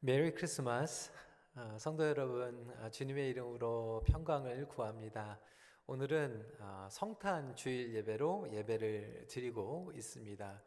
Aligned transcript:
메리 0.00 0.30
크리스마스. 0.32 1.10
어, 1.54 1.76
성도 1.78 2.06
여러분, 2.06 2.70
어, 2.80 2.90
주님의 2.90 3.30
이름으로 3.30 4.02
평강을 4.06 4.68
구합니다. 4.68 5.40
오늘은 5.86 6.46
어, 6.60 6.88
성탄 6.90 7.56
주일 7.56 7.94
예배로 7.94 8.52
예배를 8.52 9.26
드리고 9.28 9.92
있습니다. 9.94 10.62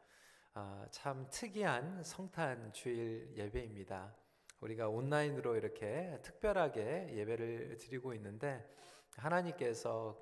참 0.92 1.26
특이한 1.30 2.04
성탄 2.04 2.74
주일 2.74 3.32
예배입니다. 3.36 4.14
우리가 4.60 4.90
온라인으로 4.90 5.56
이렇게 5.56 6.20
특별하게 6.22 7.14
예배를 7.16 7.78
드리고 7.78 8.14
있는데 8.16 8.68
하나님께서 9.16 10.20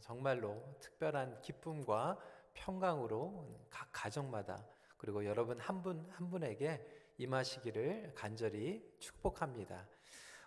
정말로 0.00 0.62
특별한 0.80 1.42
기쁨과 1.42 2.18
평강으로 2.54 3.66
각 3.68 3.88
가정마다 3.92 4.64
그리고 4.96 5.26
여러분 5.26 5.58
한 5.60 5.82
분 5.82 6.08
한 6.12 6.30
분에게 6.30 7.03
임하시기를 7.18 8.12
간절히 8.14 8.96
축복합니다. 8.98 9.88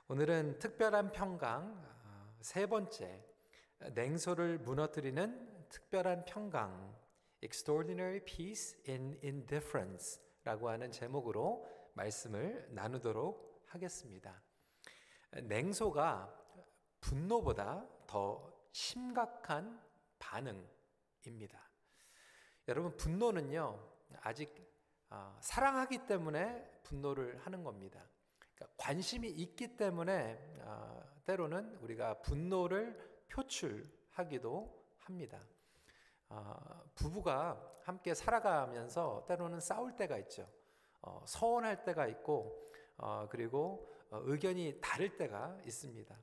오늘은 0.09 0.59
특별한 0.59 1.11
평강 1.11 1.73
어, 2.05 2.37
세 2.41 2.65
번째 2.65 3.25
냉소를 3.93 4.59
무너뜨리는 4.59 5.67
특별한 5.69 6.25
평강 6.25 6.97
Extraordinary 7.41 8.19
Peace 8.25 8.81
in 8.87 9.17
Indifference라고 9.23 10.69
하는 10.69 10.91
제목으로 10.91 11.65
말씀을 11.93 12.67
나누도록 12.71 13.63
하겠습니다. 13.67 14.41
냉소가 15.43 16.33
분노보다 16.99 17.87
더 18.07 18.53
심각한 18.71 19.81
반응입니다. 20.19 21.69
여러분 22.67 22.95
분노는요 22.97 23.79
아직 24.21 24.66
어, 25.09 25.37
사랑하기 25.41 26.05
때문에 26.05 26.79
분노를 26.83 27.37
하는 27.45 27.63
겁니다. 27.63 28.03
그러니까 28.55 28.75
관심이 28.77 29.29
있기 29.29 29.77
때문에 29.77 30.39
어, 30.61 31.03
때로는 31.25 31.75
우리가 31.81 32.21
분노를 32.21 32.97
표출하기도 33.29 34.85
합니다. 34.99 35.39
어, 36.29 36.83
부부가 36.95 37.61
함께 37.83 38.13
살아가면서 38.13 39.25
때로는 39.27 39.59
싸울 39.61 39.95
때가 39.95 40.17
있죠. 40.19 40.49
어, 41.01 41.23
서운할 41.25 41.85
때가 41.85 42.07
있고 42.07 42.71
어, 42.97 43.27
그리고 43.29 43.93
어, 44.09 44.19
의견이 44.23 44.79
다를 44.81 45.15
때가 45.17 45.57
있습니다. 45.65 46.15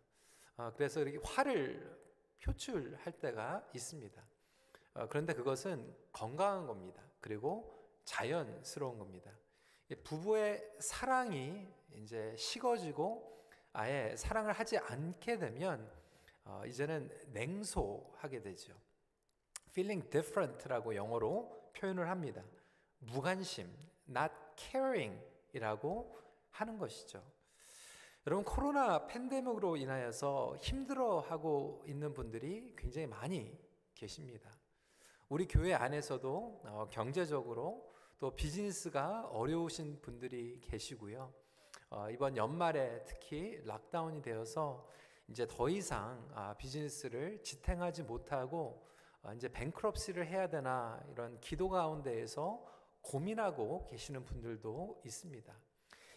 그래서 0.76 1.00
이렇게 1.00 1.18
화를 1.24 2.00
표출할 2.40 3.18
때가 3.18 3.68
있습니다. 3.74 4.22
그런데 5.08 5.34
그것은 5.34 5.92
건강한 6.12 6.68
겁니다. 6.68 7.02
그리고 7.20 7.83
자연스러운 8.04 8.98
겁니다. 8.98 9.30
부부의 10.02 10.76
사랑이 10.80 11.68
이제 11.94 12.34
식어지고 12.36 13.48
아예 13.72 14.14
사랑을 14.16 14.52
하지 14.52 14.78
않게 14.78 15.38
되면 15.38 15.90
어, 16.44 16.62
이제는 16.66 17.10
냉소하게 17.28 18.42
되죠. 18.42 18.74
feeling 19.70 20.08
different라고 20.10 20.94
영어로 20.94 21.72
표현을 21.74 22.08
합니다. 22.08 22.42
무관심, 22.98 23.68
not 24.08 24.32
caring이라고 24.56 26.18
하는 26.50 26.78
것이죠. 26.78 27.22
여러분 28.26 28.44
코로나 28.44 29.06
팬데믹으로 29.06 29.76
인하여서 29.76 30.56
힘들어하고 30.58 31.84
있는 31.86 32.14
분들이 32.14 32.74
굉장히 32.76 33.06
많이 33.06 33.58
계십니다. 33.94 34.50
우리 35.28 35.46
교회 35.46 35.74
안에서도 35.74 36.60
어, 36.64 36.88
경제적으로 36.90 37.93
또 38.24 38.30
비즈니스가 38.30 39.28
어려우신 39.32 40.00
분들이 40.00 40.58
계시고요. 40.62 41.30
어, 41.90 42.08
이번 42.08 42.38
연말에 42.38 43.04
특히 43.04 43.60
락다운이 43.66 44.22
되어서 44.22 44.88
이제 45.28 45.46
더 45.46 45.68
이상 45.68 46.26
아, 46.34 46.54
비즈니스를 46.54 47.42
지탱하지 47.42 48.04
못하고 48.04 48.88
어, 49.22 49.34
이제 49.34 49.52
뱅크럽시를 49.52 50.26
해야 50.26 50.48
되나 50.48 51.04
이런 51.12 51.38
기도 51.40 51.68
가운데에서 51.68 52.64
고민하고 53.02 53.84
계시는 53.88 54.24
분들도 54.24 55.02
있습니다. 55.04 55.54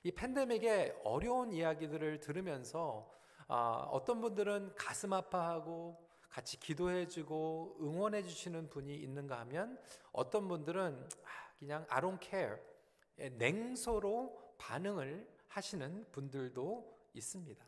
이 0.04 0.12
팬데믹의 0.12 1.02
어려운 1.04 1.52
이야기들을 1.52 2.22
들으면서 2.22 3.12
아, 3.50 3.86
어떤 3.92 4.22
분들은 4.22 4.76
가슴 4.76 5.12
아파하고 5.12 6.07
같이 6.30 6.60
기도해주고 6.60 7.78
응원해주시는 7.82 8.70
분이 8.70 8.96
있는가 8.96 9.40
하면 9.42 9.80
어떤 10.12 10.48
분들은 10.48 11.10
아, 11.24 11.30
그냥 11.58 11.86
I 11.90 12.02
don't 12.02 12.22
care 12.22 12.58
냉소로 13.38 14.56
반응을 14.58 15.28
하시는 15.48 16.06
분들도 16.12 16.98
있습니다. 17.14 17.66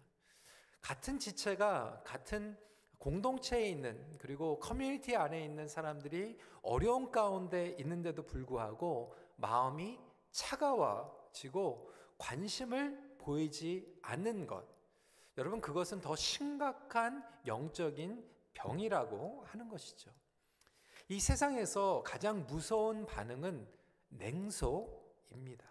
같은 0.81 1.19
지체가 1.19 2.03
같은 2.05 2.57
공동체에 2.97 3.69
있는 3.69 4.17
그리고 4.19 4.59
커뮤니티 4.59 5.15
안에 5.15 5.43
있는 5.43 5.67
사람들이 5.67 6.37
어려운 6.61 7.11
가운데 7.11 7.75
있는데도 7.79 8.23
불구하고 8.23 9.15
마음이 9.37 9.97
차가워지고 10.31 11.91
관심을 12.17 13.15
보이지 13.17 13.99
않는 14.01 14.45
것. 14.47 14.65
여러분 15.37 15.61
그것은 15.61 16.01
더 16.01 16.15
심각한 16.15 17.23
영적인 17.45 18.27
병이라고 18.53 19.43
하는 19.45 19.67
것이죠. 19.67 20.11
이 21.07 21.19
세상에서 21.19 22.03
가장 22.05 22.45
무서운 22.45 23.05
반응은 23.05 23.67
냉소입니다. 24.09 25.65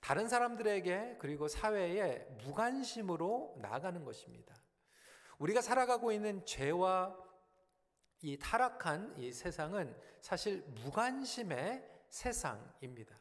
다른 0.00 0.28
사람들에게 0.28 1.16
그리고 1.18 1.48
사회에 1.48 2.26
무관심으로 2.44 3.56
나아가는 3.60 4.04
것입니다. 4.04 4.54
우리가 5.38 5.60
살아가고 5.60 6.12
있는 6.12 6.44
죄와 6.44 7.16
이 8.22 8.38
타락한 8.38 9.14
이 9.18 9.32
세상은 9.32 9.96
사실 10.20 10.62
무관심의 10.68 11.88
세상입니다. 12.08 13.18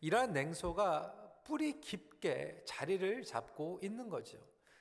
이러한 0.00 0.32
냉소가 0.32 1.42
뿌리 1.44 1.80
깊게 1.80 2.64
자리를 2.66 3.24
잡고 3.24 3.80
있는 3.82 4.08
거죠. 4.08 4.38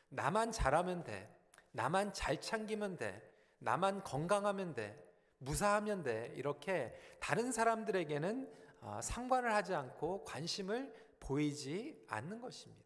나만 0.09 0.51
잘하면 0.51 1.03
돼. 1.03 1.29
나만 1.71 2.13
잘 2.13 2.39
참기면 2.39 2.97
돼. 2.97 3.34
나만 3.65 4.03
건강하면 4.03 4.75
돼. 4.75 4.95
무사하면 5.39 6.03
돼. 6.03 6.31
이렇게 6.35 6.95
다른 7.19 7.51
사람들에게는 7.51 8.53
아, 8.81 9.01
상관을 9.01 9.53
하지 9.53 9.73
않고 9.73 10.23
관심을 10.23 10.93
보이지 11.19 12.05
않는 12.07 12.41
것입니다. 12.41 12.85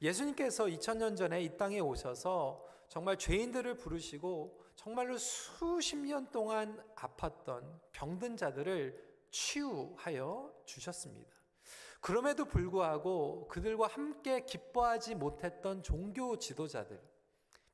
예수님께서 0.00 0.66
2000년 0.66 1.16
전에 1.16 1.42
이 1.42 1.56
땅에 1.56 1.80
오셔서 1.80 2.64
정말 2.88 3.18
죄인들을 3.18 3.76
부르시고 3.76 4.62
정말로 4.76 5.18
수십 5.18 5.96
년 5.96 6.30
동안 6.30 6.80
아팠던 6.94 7.80
병든 7.90 8.36
자들을 8.36 9.04
치유하여 9.32 10.54
주셨습니다. 10.64 11.36
그럼에도 12.00 12.44
불구하고 12.44 13.48
그들과 13.48 13.88
함께 13.88 14.44
기뻐하지 14.44 15.16
못했던 15.16 15.82
종교 15.82 16.38
지도자들, 16.38 17.02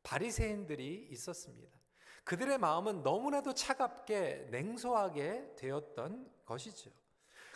바리새인들이 0.03 1.09
있었습니다. 1.11 1.84
그들의 2.25 2.59
마음은 2.59 3.03
너무나도 3.03 3.55
차갑게 3.55 4.49
냉소하게 4.51 5.55
되었던 5.57 6.31
것이죠. 6.45 6.91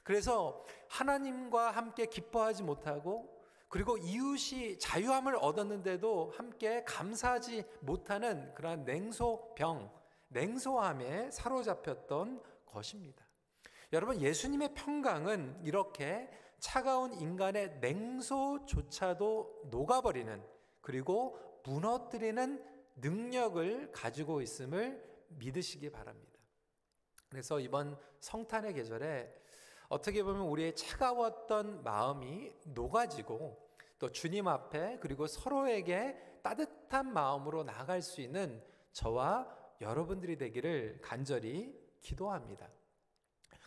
그래서 0.05 0.65
하나님과 0.89 1.71
함께 1.71 2.07
기뻐하지 2.07 2.63
못하고 2.63 3.39
그리고 3.69 3.99
이웃이 3.99 4.79
자유함을 4.79 5.37
얻었는데도 5.37 6.33
함께 6.35 6.83
감사하지 6.85 7.65
못하는 7.81 8.55
그러한 8.55 8.85
냉소병, 8.85 9.91
냉소함에 10.29 11.31
사로잡혔던 11.31 12.43
것입니다. 12.65 13.27
여러분, 13.93 14.21
예수님의 14.21 14.75
평강은 14.75 15.61
이렇게 15.65 16.31
차가운 16.59 17.13
인간의 17.15 17.79
냉소조차도 17.81 19.69
녹아버리는 19.71 20.43
그리고 20.81 21.39
무너뜨리는 21.65 22.65
능력을 23.01 23.93
가지고 23.93 24.41
있음을 24.41 25.03
믿으시기 25.29 25.91
바랍니다. 25.91 26.39
그래서 27.29 27.61
이번 27.61 27.99
성탄의 28.21 28.75
계절에 28.75 29.35
어떻게 29.89 30.23
보면 30.23 30.43
우리의 30.43 30.75
차가웠던 30.77 31.83
마음이 31.83 32.53
녹아지고 32.67 33.69
또 33.99 34.13
주님 34.13 34.47
앞에 34.47 34.99
그리고 35.01 35.27
서로에게 35.27 36.41
따뜻한 36.43 37.13
마음으로 37.13 37.65
나아갈 37.65 38.03
수 38.03 38.21
있는 38.21 38.63
저와 38.93 39.57
여러분들이 39.81 40.37
되기를 40.37 41.01
간절히 41.03 41.75
기도합니다. 42.01 42.69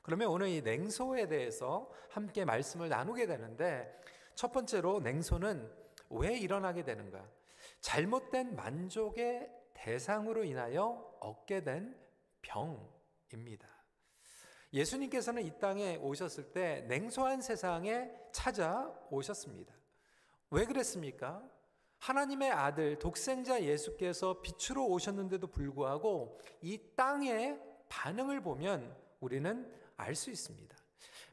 그러면 0.01 0.29
오늘 0.29 0.47
이 0.47 0.61
냉소에 0.61 1.27
대해서 1.27 1.89
함께 2.09 2.43
말씀을 2.43 2.89
나누게 2.89 3.27
되는데 3.27 3.99
첫 4.35 4.51
번째로 4.51 4.99
냉소는 4.99 5.71
왜 6.09 6.37
일어나게 6.37 6.83
되는가? 6.83 7.23
잘못된 7.81 8.55
만족의 8.55 9.51
대상으로 9.73 10.43
인하여 10.43 11.15
얻게 11.19 11.63
된 11.63 11.97
병입니다. 12.41 13.67
예수님께서는 14.73 15.43
이 15.43 15.59
땅에 15.59 15.97
오셨을 15.97 16.53
때 16.53 16.81
냉소한 16.87 17.41
세상에 17.41 18.09
찾아오셨습니다. 18.31 19.73
왜 20.51 20.65
그랬습니까? 20.65 21.43
하나님의 21.99 22.51
아들 22.51 22.97
독생자 22.97 23.61
예수께서 23.61 24.41
빛으로 24.41 24.87
오셨는데도 24.87 25.47
불구하고 25.47 26.39
이 26.61 26.79
땅의 26.95 27.59
반응을 27.89 28.41
보면 28.41 28.95
우리는 29.19 29.71
알 29.97 30.15
수 30.15 30.31
있습니다. 30.31 30.75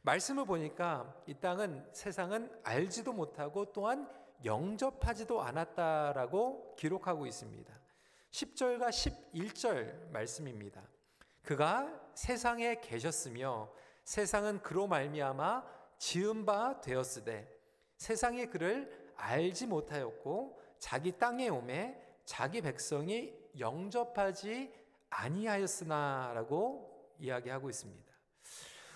말씀을 0.01 0.45
보니까 0.45 1.21
이 1.25 1.33
땅은 1.33 1.89
세상은 1.93 2.51
알지도 2.63 3.13
못하고 3.13 3.71
또한 3.71 4.09
영접하지도 4.45 5.41
않았다라고 5.41 6.75
기록하고 6.77 7.25
있습니다. 7.25 7.79
10절과 8.31 8.89
11절 8.89 10.11
말씀입니다. 10.11 10.81
그가 11.43 11.91
세상에 12.13 12.79
계셨으며 12.79 13.71
세상은 14.03 14.61
그로 14.61 14.87
말미암아 14.87 15.63
지은 15.97 16.45
바 16.45 16.79
되었으되 16.81 17.47
세상이 17.97 18.47
그를 18.47 19.11
알지 19.15 19.67
못하였고 19.67 20.59
자기 20.79 21.11
땅에 21.11 21.49
오매 21.49 21.99
자기 22.25 22.61
백성이 22.61 23.33
영접하지 23.59 24.73
아니하였으나라고 25.09 27.13
이야기하고 27.19 27.69
있습니다. 27.69 28.08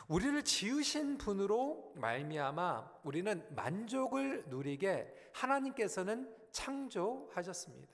우리를 0.07 0.43
지으신 0.43 1.17
분으로 1.17 1.93
말미암아 1.95 2.99
우리는 3.03 3.45
만족을 3.55 4.45
누리게 4.47 5.31
하나님께서는 5.33 6.33
창조하셨습니다. 6.51 7.93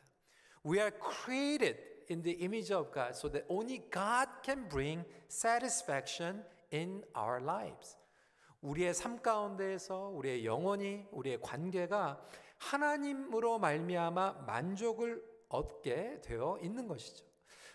We 0.66 0.80
are 0.80 0.92
created 0.92 1.80
in 2.10 2.22
the 2.22 2.38
image 2.42 2.74
of 2.74 2.92
God 2.92 3.12
so 3.12 3.30
that 3.32 3.46
only 3.48 3.80
God 3.92 4.30
can 4.44 4.68
bring 4.68 5.08
satisfaction 5.30 6.44
in 6.74 7.04
our 7.16 7.42
lives. 7.42 7.98
우리의 8.62 8.94
삶 8.94 9.22
가운데에서 9.22 10.10
우리의 10.10 10.46
영혼이 10.46 11.06
우리의 11.12 11.40
관계가 11.42 12.22
하나님으로 12.58 13.60
말미암아 13.60 14.44
만족을 14.46 15.24
얻게 15.48 16.20
되어 16.22 16.60
있는 16.62 16.88
것이죠. 16.88 17.29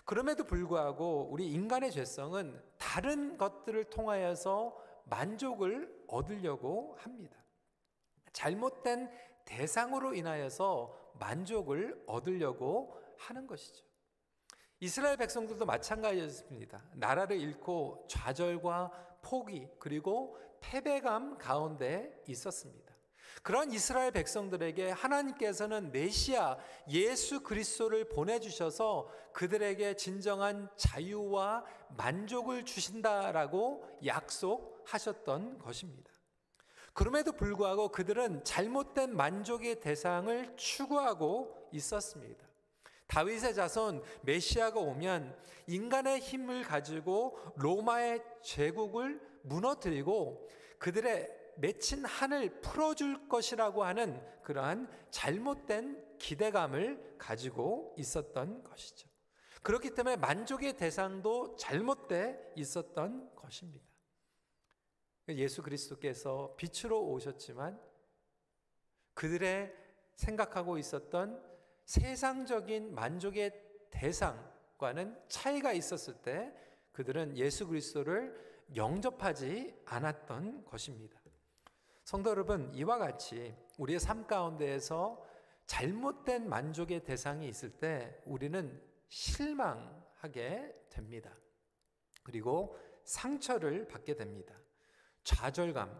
그럼에도 0.05 0.45
불구하고 0.45 1.29
우리 1.31 1.51
인간의 1.51 1.91
죄성은 1.91 2.63
다른 2.79 3.39
것들을 3.39 3.85
통하여서 3.85 4.77
만족을 5.05 6.05
얻으려고 6.09 6.97
합니다. 6.99 7.37
잘못된 8.33 9.11
대상으로 9.45 10.15
인하여서 10.15 11.13
만족을 11.19 12.03
얻으려고 12.07 13.01
하는 13.17 13.47
것이죠. 13.47 13.85
이스라엘 14.81 15.17
백성들도 15.17 15.65
마찬가지였습니다. 15.65 16.85
나라를 16.95 17.41
잃고 17.41 18.07
좌절과 18.09 19.19
포기 19.23 19.69
그리고 19.79 20.39
패배감 20.61 21.39
가운데 21.39 22.23
있었습니다. 22.27 22.94
그런 23.43 23.71
이스라엘 23.73 24.11
백성들에게 24.13 24.91
하나님께서는 24.91 25.93
메시아 25.93 26.57
예수 26.89 27.43
그리스도를 27.43 28.09
보내주셔서 28.09 29.11
그들에게 29.33 29.97
진정한 29.97 30.69
자유와 30.77 31.65
만족을 31.97 32.65
주신다라고 32.65 33.85
약속하셨던 34.05 35.59
것입니다. 35.59 36.11
그럼에도 36.95 37.33
불구하고 37.33 37.89
그들은 37.89 38.45
잘못된 38.45 39.17
만족의 39.17 39.81
대상을 39.81 40.57
추구하고 40.57 41.69
있었습니다. 41.73 42.47
다윗의 43.09 43.55
자손 43.55 44.03
메시아가 44.23 44.81
오면 44.81 45.37
인간의 45.67 46.21
힘을 46.21 46.63
가지고 46.63 47.39
로마의 47.57 48.23
제국을 48.43 49.21
무너뜨리고 49.43 50.49
그들의 50.79 51.44
맺힌 51.59 52.05
한을 52.05 52.61
풀어줄 52.61 53.29
것이라고 53.29 53.85
하는 53.85 54.21
그러한 54.43 54.89
잘못된 55.11 56.19
기대감을 56.19 57.17
가지고 57.19 57.95
있었던 57.99 58.65
것이죠. 58.65 59.09
그렇기 59.63 59.95
때문에 59.95 60.17
만족의 60.17 60.77
대상도 60.77 61.57
잘못돼 61.57 62.53
있었던 62.57 63.35
것입니다. 63.35 63.85
예수 65.31 65.63
그리스도께서 65.63 66.55
빛으로 66.57 67.03
오셨지만 67.07 67.81
그들의 69.15 69.75
생각하고 70.17 70.77
있었던 70.77 71.43
세상적인 71.87 72.95
만족의 72.95 73.53
대상과는 73.91 75.19
차이가 75.29 75.73
있었을 75.73 76.15
때 76.23 76.53
그들은 76.93 77.37
예수 77.37 77.67
그리스도를 77.67 78.35
영접하지 78.77 79.75
않았던 79.87 80.65
것입니다. 80.67 81.24
성도 82.05 82.29
여러분, 82.29 82.71
이와 82.75 82.99
같이 82.99 83.57
우리의 83.79 83.99
삶 83.99 84.27
가운데에서 84.27 85.25
잘못된 85.67 86.51
만족의 86.51 87.03
대상이 87.03 87.49
있을 87.49 87.71
때 87.71 88.21
우리는 88.27 88.79
실망하게 89.09 90.75
됩니다. 90.91 91.35
그리고 92.23 92.79
상처를 93.05 93.89
받게 93.89 94.17
됩니다. 94.17 94.55
좌절감, 95.25 95.99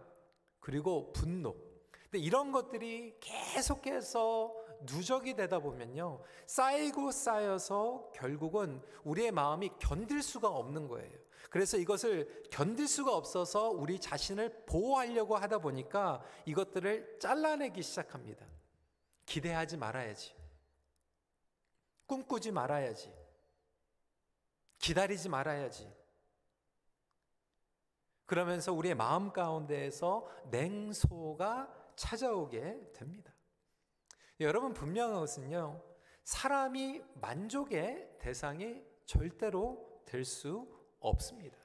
그리고 0.59 1.11
분노. 1.11 1.55
근데 2.03 2.19
이런 2.19 2.51
것들이 2.51 3.17
계속해서 3.19 4.53
누적이 4.81 5.33
되다 5.33 5.57
보면요. 5.57 6.21
쌓이고 6.45 7.09
쌓여서 7.09 8.11
결국은 8.13 8.79
우리의 9.03 9.31
마음이 9.31 9.71
견딜 9.79 10.21
수가 10.21 10.49
없는 10.49 10.87
거예요. 10.87 11.24
그래서 11.49 11.77
이것을 11.77 12.47
견딜 12.51 12.87
수가 12.87 13.15
없어서 13.15 13.69
우리 13.69 13.99
자신을 13.99 14.65
보호하려고 14.65 15.35
하다 15.35 15.59
보니까 15.59 16.23
이것들을 16.45 17.19
잘라내기 17.19 17.81
시작합니다. 17.81 18.45
기대하지 19.25 19.77
말아야지. 19.77 20.35
꿈꾸지 22.07 22.51
말아야지. 22.51 23.13
기다리지 24.79 25.29
말아야지. 25.29 25.91
그러면서 28.25 28.73
우리의 28.73 28.95
마음 28.95 29.31
가운데에서 29.31 30.29
냉소가 30.49 31.73
찾아오게 31.95 32.91
됩니다. 32.93 33.33
여러분 34.39 34.73
분명한 34.73 35.19
것은요. 35.19 35.81
사람이 36.23 37.03
만족의 37.15 38.17
대상이 38.19 38.83
절대로 39.05 40.01
될 40.05 40.25
수 40.25 40.74
없습니다. 41.09 41.57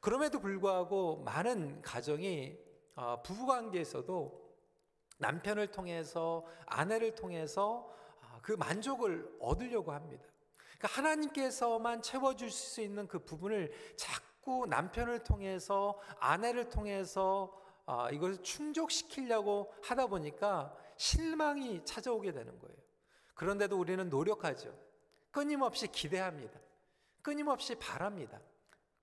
그럼에도 0.00 0.40
불구하고 0.40 1.22
많은 1.24 1.82
가정이 1.82 2.58
어, 2.94 3.22
부부 3.22 3.46
관계에서도 3.46 4.46
남편을 5.18 5.68
통해서 5.68 6.46
아내를 6.66 7.14
통해서 7.14 7.90
아, 8.20 8.38
그 8.42 8.52
만족을 8.52 9.36
얻으려고 9.40 9.92
합니다. 9.92 10.24
그러니까 10.78 10.88
하나님께서만 10.88 12.02
채워줄 12.02 12.50
수 12.50 12.80
있는 12.80 13.08
그 13.08 13.18
부분을 13.18 13.72
자꾸 13.96 14.66
남편을 14.68 15.24
통해서 15.24 15.98
아내를 16.18 16.68
통해서 16.68 17.60
아, 17.86 18.10
이것을 18.10 18.42
충족시키려고 18.42 19.72
하다 19.82 20.08
보니까 20.08 20.76
실망이 20.96 21.84
찾아오게 21.84 22.32
되는 22.32 22.58
거예요. 22.58 22.76
그런데도 23.34 23.78
우리는 23.78 24.08
노력하죠. 24.08 24.74
끊임없이 25.30 25.86
기대합니다. 25.86 26.58
끊임없이 27.22 27.74
바랍니다. 27.74 28.40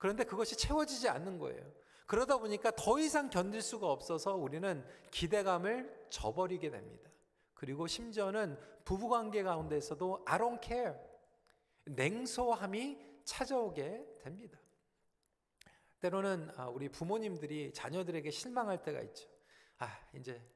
그런데 0.04 0.22
그것이 0.22 0.54
채워지지 0.58 1.08
않는 1.08 1.38
거예요. 1.38 1.64
그러다 2.04 2.36
보니까 2.36 2.70
더 2.72 2.98
이상 2.98 3.30
견딜 3.30 3.62
수가 3.62 3.90
없어서 3.90 4.34
우리는 4.34 4.86
기대감을 5.10 6.08
저버리게 6.10 6.68
됩니다. 6.68 7.10
그리고 7.54 7.86
심지어는 7.86 8.58
부부 8.84 9.08
관계 9.08 9.42
가운데서도 9.42 10.26
I 10.26 10.38
don't 10.38 10.62
care. 10.62 10.92
냉소함이 11.86 12.98
찾아오게 13.24 14.16
됩니다. 14.22 14.58
때로는 16.00 16.50
아, 16.56 16.68
우리 16.68 16.90
부모님들이 16.90 17.72
자녀들에게 17.72 18.30
실망할 18.30 18.82
때가 18.82 19.00
있죠. 19.00 19.26
아, 19.78 19.88
이제 20.12 20.46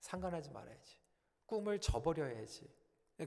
상관하지 0.00 0.50
말아야지. 0.50 0.96
꿈을 1.44 1.78
저버려야지. 1.78 2.66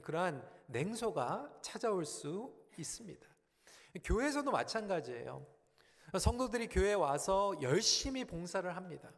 그러한 0.02 0.44
냉소가 0.66 1.60
찾아올 1.62 2.04
수 2.04 2.52
있습니다. 2.76 3.28
교회에서도 4.02 4.50
마찬가지예요. 4.50 5.51
성도들이 6.18 6.68
교회에 6.68 6.94
와서 6.94 7.54
열심히 7.62 8.24
봉사를 8.24 8.74
합니다. 8.76 9.10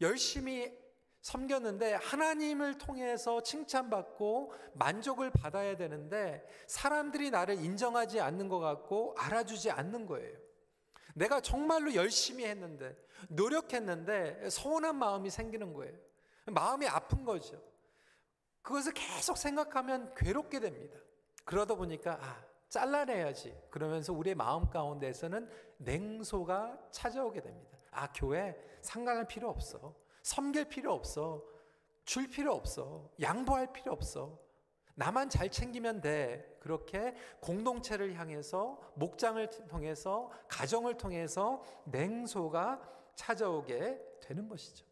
열심히 0.00 0.76
섬겼는데 1.22 1.94
하나님을 1.94 2.76
통해서 2.76 3.42
칭찬받고 3.42 4.52
만족을 4.74 5.30
받아야 5.30 5.74
되는데 5.74 6.46
사람들이 6.66 7.30
나를 7.30 7.64
인정하지 7.64 8.20
않는 8.20 8.48
것 8.48 8.58
같고 8.58 9.14
알아주지 9.16 9.70
않는 9.70 10.06
거예요. 10.06 10.36
내가 11.14 11.40
정말로 11.40 11.94
열심히 11.94 12.44
했는데 12.44 12.94
노력했는데 13.30 14.50
서운한 14.50 14.96
마음이 14.96 15.30
생기는 15.30 15.72
거예요. 15.72 15.96
마음이 16.46 16.86
아픈 16.86 17.24
거죠. 17.24 17.62
그것을 18.60 18.92
계속 18.92 19.38
생각하면 19.38 20.14
괴롭게 20.14 20.60
됩니다. 20.60 20.98
그러다 21.44 21.74
보니까 21.74 22.18
아, 22.20 22.44
잘라내야지. 22.74 23.56
그러면서 23.70 24.12
우리의 24.12 24.34
마음 24.34 24.68
가운데에서는 24.68 25.48
냉소가 25.78 26.76
찾아오게 26.90 27.40
됩니다. 27.40 27.78
아, 27.92 28.12
교회 28.12 28.56
상관할 28.80 29.28
필요 29.28 29.48
없어. 29.48 29.94
섬길 30.24 30.68
필요 30.68 30.92
없어. 30.92 31.44
줄 32.04 32.28
필요 32.28 32.52
없어. 32.52 33.10
양보할 33.20 33.72
필요 33.72 33.92
없어. 33.92 34.40
나만 34.96 35.30
잘 35.30 35.50
챙기면 35.50 36.00
돼. 36.00 36.58
그렇게 36.58 37.14
공동체를 37.40 38.14
향해서 38.14 38.80
목장을 38.96 39.48
통해서 39.68 40.30
가정을 40.48 40.96
통해서 40.96 41.62
냉소가 41.84 42.80
찾아오게 43.14 44.18
되는 44.20 44.48
것이죠. 44.48 44.84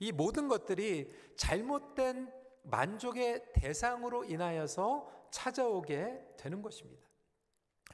이 0.00 0.10
모든 0.10 0.48
것들이 0.48 1.14
잘못된 1.36 2.32
만족의 2.64 3.52
대상으로 3.52 4.24
인하여서 4.24 5.08
찾아오게 5.30 6.34
되는 6.36 6.62
것입니다. 6.62 7.07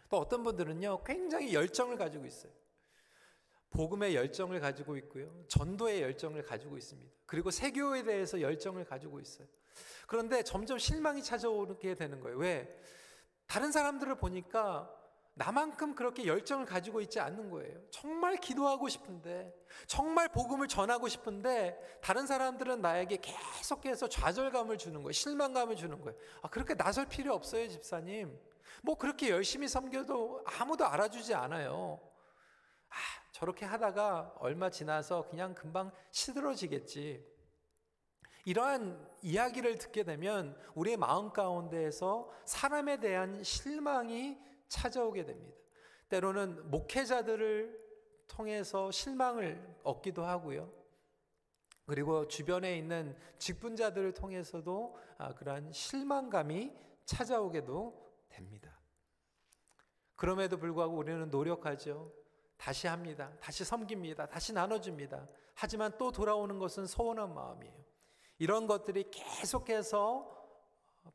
또 0.08 0.18
어떤 0.18 0.42
분들은요, 0.44 1.02
굉장히 1.04 1.54
열정을 1.54 1.96
가지고 1.96 2.26
있어요. 2.26 2.52
복음의 3.70 4.14
열정을 4.14 4.60
가지고 4.60 4.96
있고요. 4.98 5.44
전도의 5.48 6.02
열정을 6.02 6.44
가지고 6.44 6.78
있습니다. 6.78 7.12
그리고 7.26 7.50
세교에 7.50 8.04
대해서 8.04 8.40
열정을 8.40 8.84
가지고 8.84 9.18
있어요. 9.20 9.48
그런데 10.06 10.42
점점 10.42 10.78
실망이 10.78 11.22
찾아오게 11.22 11.94
되는 11.94 12.20
거예요. 12.20 12.38
왜? 12.38 12.80
다른 13.46 13.72
사람들을 13.72 14.14
보니까 14.16 14.90
나만큼 15.36 15.96
그렇게 15.96 16.26
열정을 16.26 16.64
가지고 16.64 17.00
있지 17.00 17.18
않는 17.18 17.50
거예요. 17.50 17.80
정말 17.90 18.36
기도하고 18.36 18.88
싶은데, 18.88 19.52
정말 19.88 20.28
복음을 20.28 20.68
전하고 20.68 21.08
싶은데, 21.08 21.76
다른 22.00 22.28
사람들은 22.28 22.80
나에게 22.80 23.18
계속해서 23.20 24.08
좌절감을 24.08 24.78
주는 24.78 25.02
거예요. 25.02 25.10
실망감을 25.10 25.74
주는 25.74 26.00
거예요. 26.00 26.16
아, 26.42 26.48
그렇게 26.48 26.74
나설 26.76 27.06
필요 27.06 27.34
없어요, 27.34 27.68
집사님. 27.68 28.38
뭐 28.82 28.96
그렇게 28.96 29.30
열심히 29.30 29.68
섬겨도 29.68 30.44
아무도 30.44 30.86
알아주지 30.86 31.34
않아요. 31.34 32.00
아, 32.88 32.96
저렇게 33.32 33.64
하다가 33.64 34.34
얼마 34.38 34.70
지나서 34.70 35.28
그냥 35.28 35.54
금방 35.54 35.90
시들어지겠지. 36.10 37.34
이러한 38.44 39.10
이야기를 39.22 39.78
듣게 39.78 40.02
되면 40.02 40.56
우리의 40.74 40.98
마음 40.98 41.32
가운데에서 41.32 42.30
사람에 42.44 43.00
대한 43.00 43.42
실망이 43.42 44.38
찾아오게 44.68 45.24
됩니다. 45.24 45.56
때로는 46.10 46.70
목회자들을 46.70 47.84
통해서 48.28 48.90
실망을 48.90 49.76
얻기도 49.82 50.24
하고요. 50.24 50.70
그리고 51.86 52.28
주변에 52.28 52.76
있는 52.78 53.16
직분자들을 53.38 54.14
통해서도 54.14 54.96
아, 55.18 55.34
그러한 55.34 55.72
실망감이 55.72 56.72
찾아오게도 57.04 58.03
됩니다. 58.34 58.80
그럼에도 60.16 60.56
불구하고 60.56 60.96
우리는 60.96 61.30
노력하죠. 61.30 62.12
다시 62.56 62.86
합니다. 62.86 63.32
다시 63.40 63.64
섬깁니다. 63.64 64.26
다시 64.26 64.52
나눠줍니다. 64.52 65.28
하지만 65.54 65.92
또 65.98 66.10
돌아오는 66.12 66.58
것은 66.58 66.86
서운한 66.86 67.34
마음이에요. 67.34 67.84
이런 68.38 68.66
것들이 68.66 69.10
계속해서 69.10 70.30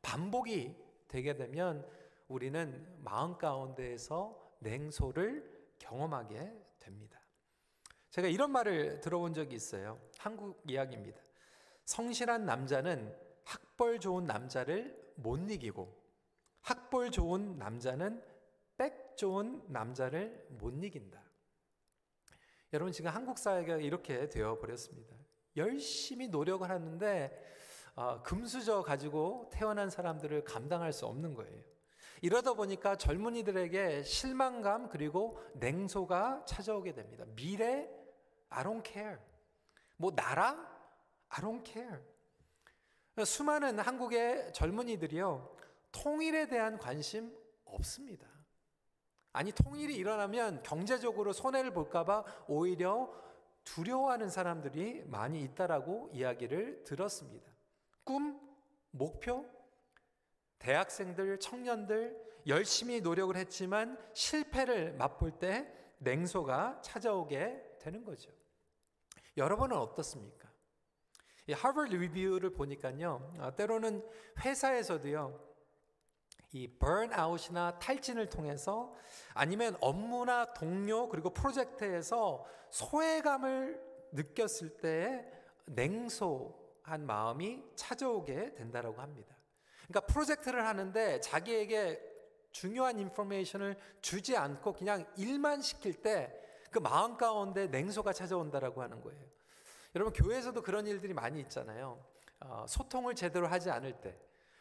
반복이 0.02 0.76
되게 1.08 1.34
되면 1.34 1.86
우리는 2.28 2.86
마음 3.02 3.36
가운데에서 3.36 4.38
냉소를 4.60 5.68
경험하게 5.78 6.54
됩니다. 6.78 7.18
제가 8.10 8.28
이런 8.28 8.50
말을 8.52 9.00
들어본 9.00 9.34
적이 9.34 9.56
있어요. 9.56 10.00
한국 10.18 10.62
이야기입니다. 10.66 11.20
성실한 11.84 12.44
남자는 12.44 13.16
학벌 13.44 13.98
좋은 13.98 14.26
남자를 14.26 15.12
못 15.16 15.50
이기고 15.50 15.99
학벌 16.62 17.10
좋은 17.10 17.58
남자는 17.58 18.22
백 18.76 19.16
좋은 19.16 19.62
남자를 19.68 20.46
못 20.50 20.72
이긴다. 20.82 21.22
여러분 22.72 22.92
지금 22.92 23.10
한국 23.10 23.38
사회가 23.38 23.76
이렇게 23.76 24.28
되어 24.28 24.58
버렸습니다. 24.58 25.14
열심히 25.56 26.28
노력을 26.28 26.68
하는데 26.68 27.44
어, 27.96 28.22
금수저 28.22 28.82
가지고 28.82 29.50
태어난 29.52 29.90
사람들을 29.90 30.44
감당할 30.44 30.92
수 30.92 31.06
없는 31.06 31.34
거예요. 31.34 31.62
이러다 32.22 32.52
보니까 32.54 32.96
젊은이들에게 32.96 34.02
실망감 34.02 34.88
그리고 34.88 35.38
냉소가 35.54 36.44
찾아오게 36.46 36.92
됩니다. 36.92 37.24
미래 37.34 37.90
I 38.50 38.64
don't 38.64 38.86
care. 38.86 39.16
뭐 39.96 40.12
나라 40.14 40.56
I 41.28 41.40
don't 41.40 41.66
care. 41.66 41.98
수많은 43.24 43.78
한국의 43.78 44.52
젊은이들이요. 44.52 45.56
통일에 45.92 46.46
대한 46.46 46.78
관심 46.78 47.34
없습니다. 47.64 48.28
아니 49.32 49.52
통일이 49.52 49.94
일어나면 49.96 50.62
경제적으로 50.62 51.32
손해를 51.32 51.72
볼까봐 51.72 52.24
오히려 52.48 53.12
두려워하는 53.64 54.28
사람들이 54.28 55.04
많이 55.04 55.42
있다라고 55.42 56.10
이야기를 56.12 56.84
들었습니다. 56.84 57.50
꿈, 58.04 58.40
목표, 58.90 59.46
대학생들, 60.58 61.38
청년들 61.38 62.30
열심히 62.46 63.00
노력을 63.00 63.36
했지만 63.36 63.98
실패를 64.14 64.94
맛볼 64.94 65.38
때 65.38 65.72
냉소가 65.98 66.80
찾아오게 66.82 67.76
되는 67.80 68.04
거죠. 68.04 68.30
여러분은 69.36 69.76
어떻습니까? 69.76 70.50
이 71.46 71.52
하버드 71.52 71.94
리뷰를 71.94 72.52
보니까요, 72.52 73.34
아, 73.38 73.50
때로는 73.54 74.06
회사에서도요, 74.44 75.49
이 76.52 76.68
번아웃이나 76.78 77.78
탈진을 77.78 78.28
통해서 78.28 78.94
아니면 79.34 79.76
업무나 79.80 80.52
동료 80.52 81.08
그리고 81.08 81.30
프로젝트에서 81.30 82.44
소외감을 82.70 83.80
느꼈을 84.12 84.78
때 84.78 85.30
냉소한 85.66 87.06
마음이 87.06 87.62
찾아오게 87.76 88.54
된다라고 88.54 89.00
합니다. 89.00 89.36
그러니까 89.86 90.12
프로젝트를 90.12 90.66
하는데 90.66 91.20
자기에게 91.20 92.00
중요한 92.52 92.98
인포메이션을 92.98 93.76
주지 94.00 94.36
않고 94.36 94.72
그냥 94.72 95.06
일만 95.16 95.62
시킬 95.62 95.94
때 96.02 96.40
그 96.70 96.78
마음 96.78 97.16
가운데 97.16 97.66
냉소가 97.66 98.12
찾아온다라고 98.12 98.82
하는 98.82 99.00
거예요. 99.02 99.20
여러분 99.94 100.12
교회에서도 100.12 100.62
그런 100.62 100.86
일들이 100.86 101.12
많이 101.12 101.40
있잖아요. 101.40 102.02
어, 102.40 102.64
소통을 102.68 103.14
제대로 103.14 103.48
하지 103.48 103.70
않을 103.70 104.00
때 104.00 104.16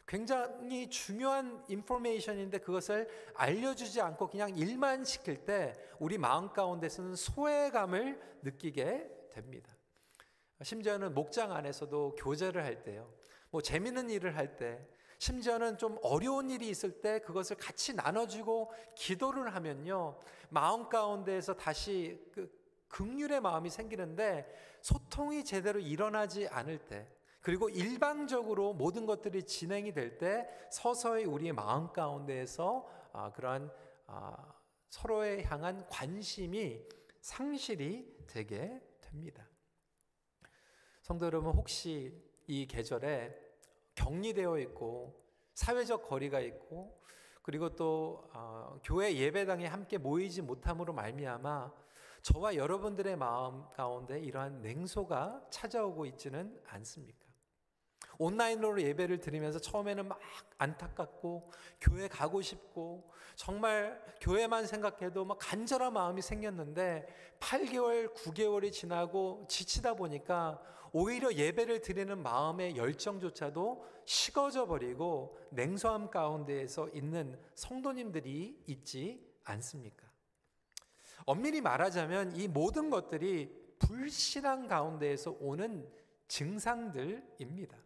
굉장히 0.10 0.89
중요한 0.89 1.63
인포메이션인데 1.68 2.58
그것을 2.58 3.08
알려주지 3.36 4.01
않고 4.01 4.28
그냥 4.28 4.58
일만 4.58 5.06
시킬 5.06 5.46
때 5.46 5.75
우리 6.00 6.18
마음 6.18 6.51
가운데서는 6.51 7.16
소외감을 7.16 8.20
느끼게 8.42 9.28
됩니다. 9.30 9.72
심지어는 10.63 11.13
목장 11.13 11.51
안에서도 11.51 12.16
교제를 12.16 12.66
할 12.66 12.82
때요. 12.82 13.13
뭐 13.51 13.62
재밌는 13.62 14.10
일을 14.10 14.36
할 14.36 14.58
때, 14.58 14.84
심지어는 15.20 15.78
좀 15.78 16.00
어려운 16.01 16.50
일이 16.50 16.70
있을 16.70 17.01
때 17.01 17.20
그것을 17.20 17.58
같이 17.58 17.94
나눠주고 17.94 18.74
기도를 18.96 19.54
하면요. 19.54 20.18
마음 20.50 20.89
가운데에서 20.89 21.54
다시 21.54 22.20
그 22.34 22.51
극률의 22.88 23.42
마음이 23.42 23.70
생기는데 23.70 24.80
소통이 24.82 25.46
제대로 25.46 25.80
일어나지 25.80 26.48
않을 26.48 26.80
때 26.80 27.08
그리고 27.41 27.69
일방적으로 27.69 28.74
모든 28.74 29.05
것들이 29.05 29.43
진행이 29.43 29.93
될 29.93 30.17
때 30.17 30.48
서서히 30.72 31.25
우리의 31.25 31.53
마음 31.53 31.91
가운데에서 31.93 32.88
아, 33.13 33.31
그러한 33.31 33.72
아, 34.08 34.53
서로에 34.89 35.43
향한 35.43 35.86
관심이 35.88 36.81
상실이 37.22 38.25
되게 38.27 38.81
됩니다. 39.01 39.48
성도 41.01 41.25
여러분 41.25 41.53
혹시 41.53 42.13
이 42.48 42.67
계절에 42.67 43.36
격리되어 43.96 44.60
있고 44.60 45.24
사회적 45.53 46.08
거리가 46.08 46.39
있고 46.41 47.00
그리고 47.41 47.75
또 47.75 48.29
어, 48.34 48.79
교회 48.84 49.15
예배당에 49.15 49.65
함께 49.65 49.98
모이지 49.98 50.41
못함으로 50.41 50.93
말미암아 50.93 51.74
저와 52.22 52.55
여러분들의 52.55 53.15
마음 53.15 53.69
가운데 53.72 54.19
이러한 54.19 54.62
냉소가 54.62 55.48
찾아오고 55.50 56.05
있지는 56.05 56.62
않습니까? 56.67 57.28
온라인으로 58.18 58.82
예배를 58.82 59.20
드리면서 59.20 59.60
처음에는 59.60 60.08
막 60.08 60.20
안타깝고 60.58 61.50
교회 61.79 62.08
가고 62.08 62.41
싶고 62.41 63.10
정말 63.36 64.03
교회만 64.20 64.68
생각해도 64.68 65.24
막 65.24 65.38
간절한 65.39 65.94
마음이 65.94 66.22
생겼는데 66.22 67.08
8개월, 67.39 68.13
9개월이 68.13 68.72
지나고 68.72 69.46
지치다 69.48 69.94
보니까 69.94 70.62
오히려 70.91 71.32
예배를 71.32 71.82
드리는 71.82 72.22
마음의 72.22 72.75
열정조차도 72.75 73.86
식어져 74.06 74.65
버리고 74.65 75.38
냉소함 75.51 76.10
가운데에서 76.10 76.89
있는 76.89 77.39
성도님들이 77.56 78.63
있지 78.68 79.25
않습니까? 79.44 80.10
엄밀히 81.25 81.62
말하자면 81.62 82.36
이 82.36 82.48
모든 82.48 82.89
것들이 82.89 83.56
불신앙 83.79 84.68
가운데에서 84.68 85.38
오는 85.39 85.88
증상들입니다. 86.27 87.77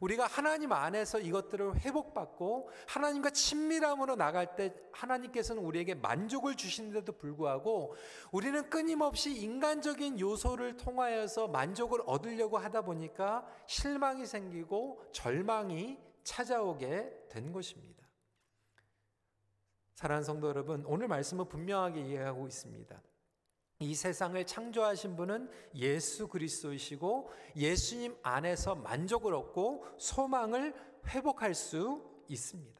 우리가 0.00 0.26
하나님 0.26 0.72
안에서 0.72 1.20
이것들을 1.20 1.80
회복받고 1.80 2.70
하나님과 2.88 3.30
친밀함으로 3.30 4.16
나갈 4.16 4.56
때 4.56 4.74
하나님께서는 4.92 5.62
우리에게 5.62 5.94
만족을 5.94 6.56
주시는데도 6.56 7.12
불구하고 7.12 7.94
우리는 8.32 8.68
끊임없이 8.70 9.32
인간적인 9.32 10.20
요소를 10.20 10.76
통하여서 10.76 11.48
만족을 11.48 12.02
얻으려고 12.06 12.58
하다 12.58 12.82
보니까 12.82 13.46
실망이 13.66 14.26
생기고 14.26 15.02
절망이 15.12 15.98
찾아오게 16.24 17.26
된 17.28 17.52
것입니다. 17.52 18.04
사랑하는 19.94 20.24
성도 20.24 20.48
여러분, 20.48 20.84
오늘 20.86 21.06
말씀은 21.06 21.48
분명하게 21.48 22.00
이해하고 22.00 22.46
있습니다. 22.46 23.00
이 23.80 23.94
세상을 23.94 24.44
창조하신 24.46 25.16
분은 25.16 25.50
예수 25.74 26.28
그리스도이시고 26.28 27.30
예수님 27.56 28.16
안에서 28.22 28.74
만족을 28.76 29.34
얻고 29.34 29.84
소망을 29.98 30.74
회복할 31.08 31.54
수 31.54 32.02
있습니다. 32.28 32.74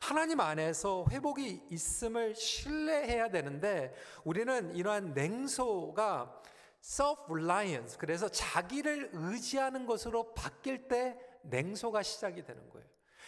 하나님 0.00 0.40
안에서 0.40 1.06
회복이 1.10 1.64
있음을 1.70 2.34
신뢰해야 2.34 3.30
되는데 3.30 3.94
우리는 4.24 4.74
이러한 4.74 5.14
냉소가 5.14 6.42
self-reliance 6.82 7.96
그래서 7.98 8.28
자기를 8.28 9.10
의지하는 9.12 9.86
것으로 9.86 10.34
바뀔 10.34 10.88
때 10.88 11.18
냉소가 11.42 12.02
시작이 12.02 12.44
되는 12.44 12.68
거예요. 12.70 12.86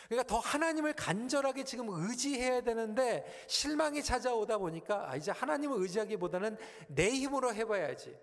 그러니까 0.09 0.27
더 0.27 0.39
하나님을 0.39 0.95
간절하게 0.95 1.65
지금 1.65 1.89
의지해야 1.89 2.63
되는데 2.63 3.25
실망이 3.49 4.03
찾아오다 4.03 4.59
보니까 4.59 5.11
아, 5.11 5.17
이제 5.17 5.31
하나님을 5.31 5.81
의지하기보다는 5.81 6.57
내 6.89 7.11
힘으로 7.11 7.55
해봐야지. 7.55 8.17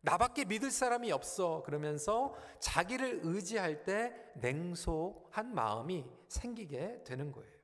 나밖에 0.00 0.44
믿을 0.44 0.70
사람이 0.70 1.10
없어. 1.12 1.62
그러면서 1.64 2.34
자기를 2.58 3.20
의지할 3.22 3.84
때 3.84 4.14
냉소한 4.34 5.54
마음이 5.54 6.04
생기게 6.28 7.04
되는 7.04 7.32
거예요. 7.32 7.54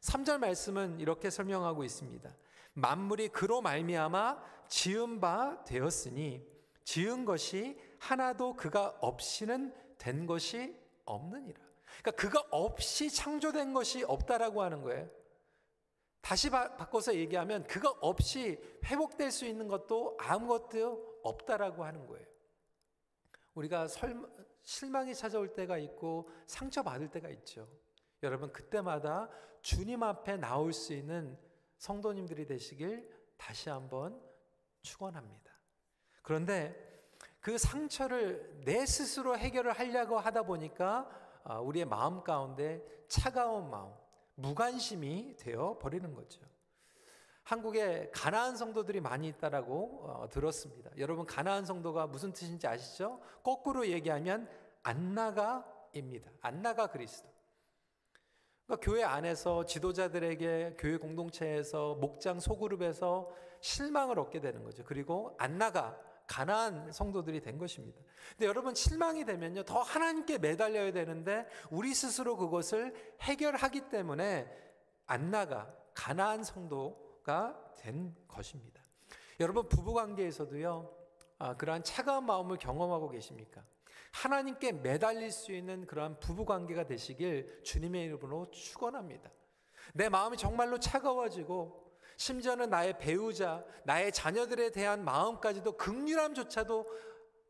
3절 0.00 0.38
말씀은 0.38 1.00
이렇게 1.00 1.30
설명하고 1.30 1.84
있습니다. 1.84 2.30
만물이 2.74 3.28
그로 3.28 3.62
말미암아 3.62 4.42
지은 4.68 5.20
바 5.20 5.64
되었으니 5.64 6.46
지은 6.84 7.24
것이 7.24 7.78
하나도 7.98 8.54
그가 8.56 8.96
없이는 9.00 9.74
된 9.98 10.26
것이 10.26 10.76
없느니라. 11.04 11.69
그러니까 12.02 12.10
그가 12.12 12.46
없이 12.50 13.10
창조된 13.10 13.72
것이 13.72 14.04
없다라고 14.04 14.62
하는 14.62 14.82
거예요. 14.82 15.08
다시 16.20 16.50
바, 16.50 16.76
꿔서 16.76 17.14
얘기하면 17.14 17.66
그가 17.66 17.90
없이 18.00 18.58
회복될 18.84 19.30
수 19.30 19.46
있는 19.46 19.68
것도 19.68 20.16
아무것도 20.20 21.20
없다라고 21.22 21.84
하는 21.84 22.06
거예요. 22.06 22.26
우리가 23.54 23.88
설, 23.88 24.16
실망이 24.62 25.14
찾아올 25.14 25.54
때가 25.54 25.78
있고 25.78 26.30
상처받을 26.46 27.10
때가 27.10 27.28
있죠. 27.30 27.68
여러분 28.22 28.52
그때마다 28.52 29.30
주님 29.62 30.02
앞에 30.02 30.36
나올 30.36 30.72
수 30.72 30.92
있는 30.92 31.38
성도님들이 31.78 32.46
되시길 32.46 33.10
다시 33.36 33.70
한번 33.70 34.20
축원합니다. 34.82 35.50
그런데 36.22 36.90
그 37.40 37.56
상처를 37.56 38.62
내 38.64 38.84
스스로 38.84 39.36
해결을 39.36 39.72
하려고 39.72 40.18
하다 40.18 40.42
보니까 40.42 41.08
아, 41.08 41.19
우리의 41.44 41.84
마음 41.86 42.22
가운데 42.22 42.84
차가운 43.08 43.70
마음, 43.70 43.92
무관심이 44.34 45.36
되어 45.36 45.78
버리는 45.78 46.14
거죠. 46.14 46.40
한국에 47.42 48.10
가나안 48.14 48.56
성도들이 48.56 49.00
많이 49.00 49.26
있다라고 49.28 50.04
어, 50.04 50.28
들었습니다. 50.30 50.90
여러분 50.98 51.26
가나안 51.26 51.64
성도가 51.64 52.06
무슨 52.06 52.32
뜻인지 52.32 52.66
아시죠? 52.66 53.20
거꾸로 53.42 53.88
얘기하면 53.88 54.48
안나가입니다. 54.82 56.30
안나가 56.40 56.86
그리스도. 56.86 57.28
그러니까 58.66 58.84
교회 58.88 59.02
안에서 59.02 59.64
지도자들에게 59.64 60.76
교회 60.78 60.96
공동체에서 60.96 61.96
목장 61.96 62.38
소그룹에서 62.38 63.28
실망을 63.60 64.20
얻게 64.20 64.40
되는 64.40 64.62
거죠. 64.62 64.84
그리고 64.84 65.34
안나가 65.38 65.98
가난한 66.30 66.92
성도들이 66.92 67.40
된 67.40 67.58
것입니다. 67.58 68.00
근데 68.30 68.46
여러분 68.46 68.72
실망이 68.72 69.24
되면요 69.24 69.64
더 69.64 69.80
하나님께 69.82 70.38
매달려야 70.38 70.92
되는데 70.92 71.44
우리 71.70 71.92
스스로 71.92 72.36
그것을 72.36 72.94
해결하기 73.22 73.88
때문에 73.88 74.48
안 75.06 75.32
나가 75.32 75.74
가난한 75.94 76.44
성도가 76.44 77.74
된 77.78 78.14
것입니다. 78.28 78.80
여러분 79.40 79.68
부부 79.68 79.92
관계에서도요 79.92 80.96
아, 81.38 81.56
그러한 81.56 81.82
차가운 81.82 82.26
마음을 82.26 82.58
경험하고 82.58 83.08
계십니까? 83.08 83.64
하나님께 84.12 84.70
매달릴 84.72 85.32
수 85.32 85.52
있는 85.52 85.84
그러한 85.84 86.20
부부 86.20 86.44
관계가 86.44 86.84
되시길 86.84 87.64
주님의 87.64 88.04
이름으로 88.04 88.52
축원합니다. 88.52 89.32
내 89.94 90.08
마음이 90.08 90.36
정말로 90.36 90.78
차가워지고 90.78 91.89
심지어는 92.20 92.68
나의 92.68 92.98
배우자, 92.98 93.64
나의 93.84 94.12
자녀들에 94.12 94.72
대한 94.72 95.06
마음까지도 95.06 95.78
극률함조차도 95.78 96.86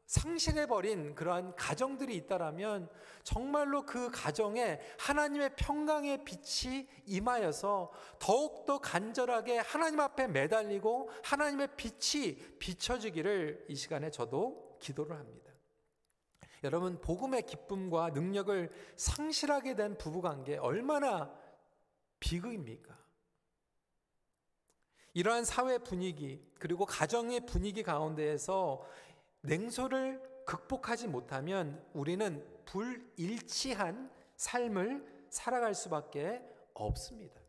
상실해버린 0.06 1.16
그러한 1.16 1.56
가정들이 1.56 2.14
있다라면 2.14 2.88
정말로 3.24 3.85
그 3.85 4.12
가정에 4.12 4.78
하나님의 5.00 5.56
평강의 5.56 6.24
빛이 6.24 6.88
임하여서 7.06 7.90
더욱더 8.20 8.78
간절하게 8.78 9.59
하나님 9.59 9.98
앞에 9.98 10.28
매달리고 10.28 11.11
하나님의 11.24 11.70
빛이 11.76 12.37
비춰지기를 12.61 13.66
이 13.68 13.74
시간에 13.74 14.09
저도 14.12 14.78
기도를 14.78 15.16
합니다. 15.16 15.50
여러분, 16.62 17.00
복음의 17.00 17.42
기쁨과 17.42 18.11
능력을 18.11 18.70
상실하게 18.94 19.74
된 19.74 19.98
부부관계 19.98 20.59
얼마나 20.59 21.35
비극입니까? 22.20 22.99
이러한 25.14 25.44
사회 25.44 25.79
분위기 25.79 26.40
그리고 26.59 26.87
가정의 26.87 27.46
분위기 27.46 27.83
가운데에서 27.83 28.87
냉소를 29.42 30.20
극복하지 30.46 31.09
못하면 31.09 31.85
우리는 31.92 32.46
불일치한 32.64 34.11
삶을 34.37 35.27
살아갈 35.29 35.75
수밖에 35.75 36.42
없습니다. 36.75 37.40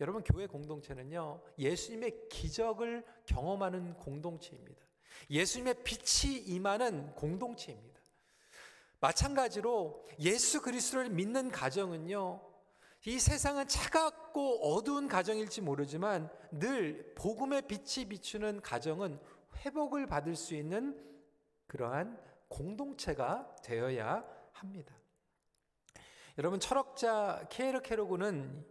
여러분 0.00 0.22
교회 0.22 0.46
공동체는요. 0.46 1.42
예수님의 1.58 2.28
기적을 2.28 3.04
경험하는 3.26 3.94
공동체입니다. 3.94 4.86
예수님의 5.30 5.82
빛이 5.82 6.36
임하는 6.36 7.14
공동체입니다. 7.14 7.98
마찬가지로 9.00 10.04
예수 10.20 10.60
그리스도를 10.62 11.10
믿는 11.10 11.50
가정은요. 11.50 12.47
이 13.08 13.18
세상은 13.18 13.66
차갑고 13.66 14.70
어두운 14.70 15.08
가정일지 15.08 15.62
모르지만 15.62 16.28
늘 16.50 17.14
복음의 17.14 17.62
빛이 17.62 18.06
비추는 18.06 18.60
가정은 18.60 19.18
회복을 19.64 20.06
받을 20.06 20.36
수 20.36 20.54
있는 20.54 21.02
그러한 21.68 22.20
공동체가 22.48 23.56
되어야 23.62 24.22
합니다. 24.52 24.94
여러분 26.36 26.60
철학자 26.60 27.46
케이르 27.48 27.80
케로그는 27.80 28.66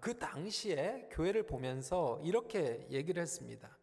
그 0.00 0.18
당시에 0.18 1.10
교회를 1.10 1.44
보면서 1.44 2.18
이렇게 2.24 2.86
얘기를 2.88 3.20
했습니다. 3.20 3.76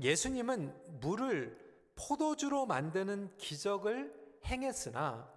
예수님은 0.00 1.00
물을 1.00 1.58
포도주로 1.96 2.66
만드는 2.66 3.36
기적을 3.36 4.14
행했으나 4.44 5.28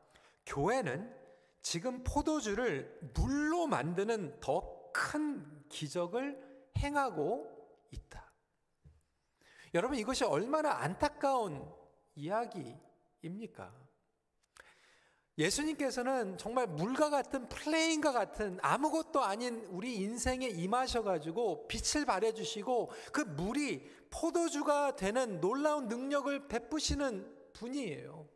교회는 0.45 1.20
지금 1.61 2.03
포도주를 2.03 2.99
물로 3.13 3.67
만드는 3.67 4.39
더 4.39 4.81
큰 4.91 5.45
기적을 5.69 6.71
행하고 6.77 7.49
있다. 7.91 8.31
여러분 9.73 9.97
이것이 9.97 10.23
얼마나 10.23 10.71
안타까운 10.71 11.65
이야기입니까? 12.15 13.79
예수님께서는 15.37 16.37
정말 16.37 16.67
물과 16.67 17.09
같은 17.09 17.47
plain과 17.47 18.11
같은 18.11 18.59
아무것도 18.61 19.21
아닌 19.21 19.65
우리 19.69 19.95
인생에 19.95 20.47
임하셔가지고 20.47 21.67
빛을 21.67 22.05
발해주시고 22.05 22.91
그 23.13 23.21
물이 23.21 23.89
포도주가 24.09 24.95
되는 24.97 25.39
놀라운 25.39 25.87
능력을 25.87 26.47
베푸시는 26.49 27.53
분이에요. 27.53 28.27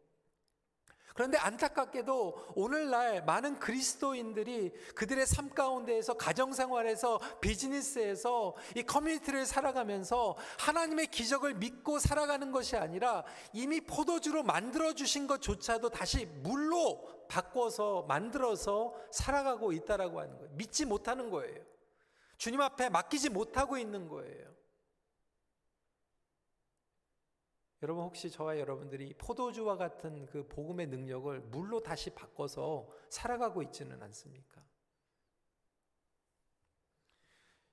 그런데 1.16 1.38
안타깝게도 1.38 2.56
오늘날 2.56 3.24
많은 3.24 3.58
그리스도인들이 3.58 4.74
그들의 4.96 5.26
삶 5.26 5.50
가운데에서 5.50 6.16
가정생활에서 6.16 7.22
비즈니스에서 7.40 8.54
이 8.76 8.84
커뮤니티를 8.84 9.46
살아가면서 9.46 10.36
하나님의 10.60 11.08
기적을 11.08 11.54
믿고 11.54 12.00
살아가는 12.00 12.52
것이 12.52 12.76
아니라 12.76 13.24
이미 13.54 13.80
포도주로 13.80 14.44
만들어 14.44 14.92
주신 14.92 15.26
것조차도 15.26 15.88
다시 15.90 16.26
물로 16.26 17.08
바꿔서 17.30 18.04
만들어서 18.10 18.94
살아가고 19.10 19.72
있다라고 19.72 20.20
하는 20.20 20.38
거예요. 20.38 20.50
믿지 20.56 20.84
못하는 20.84 21.30
거예요. 21.30 21.64
주님 22.38 22.60
앞에 22.60 22.90
맡기지 22.90 23.30
못하고 23.30 23.78
있는 23.78 24.10
거예요. 24.10 24.55
여러분 27.86 28.04
혹시 28.04 28.32
저와 28.32 28.58
여러분들이 28.58 29.14
포도주와 29.14 29.78
같은 29.78 30.26
그 30.26 30.48
복음의 30.48 30.88
능력을 30.88 31.40
물로 31.40 31.84
다시 31.84 32.10
바꿔서 32.10 32.90
살아가고 33.10 33.62
있지는 33.62 34.02
않습니까? 34.02 34.66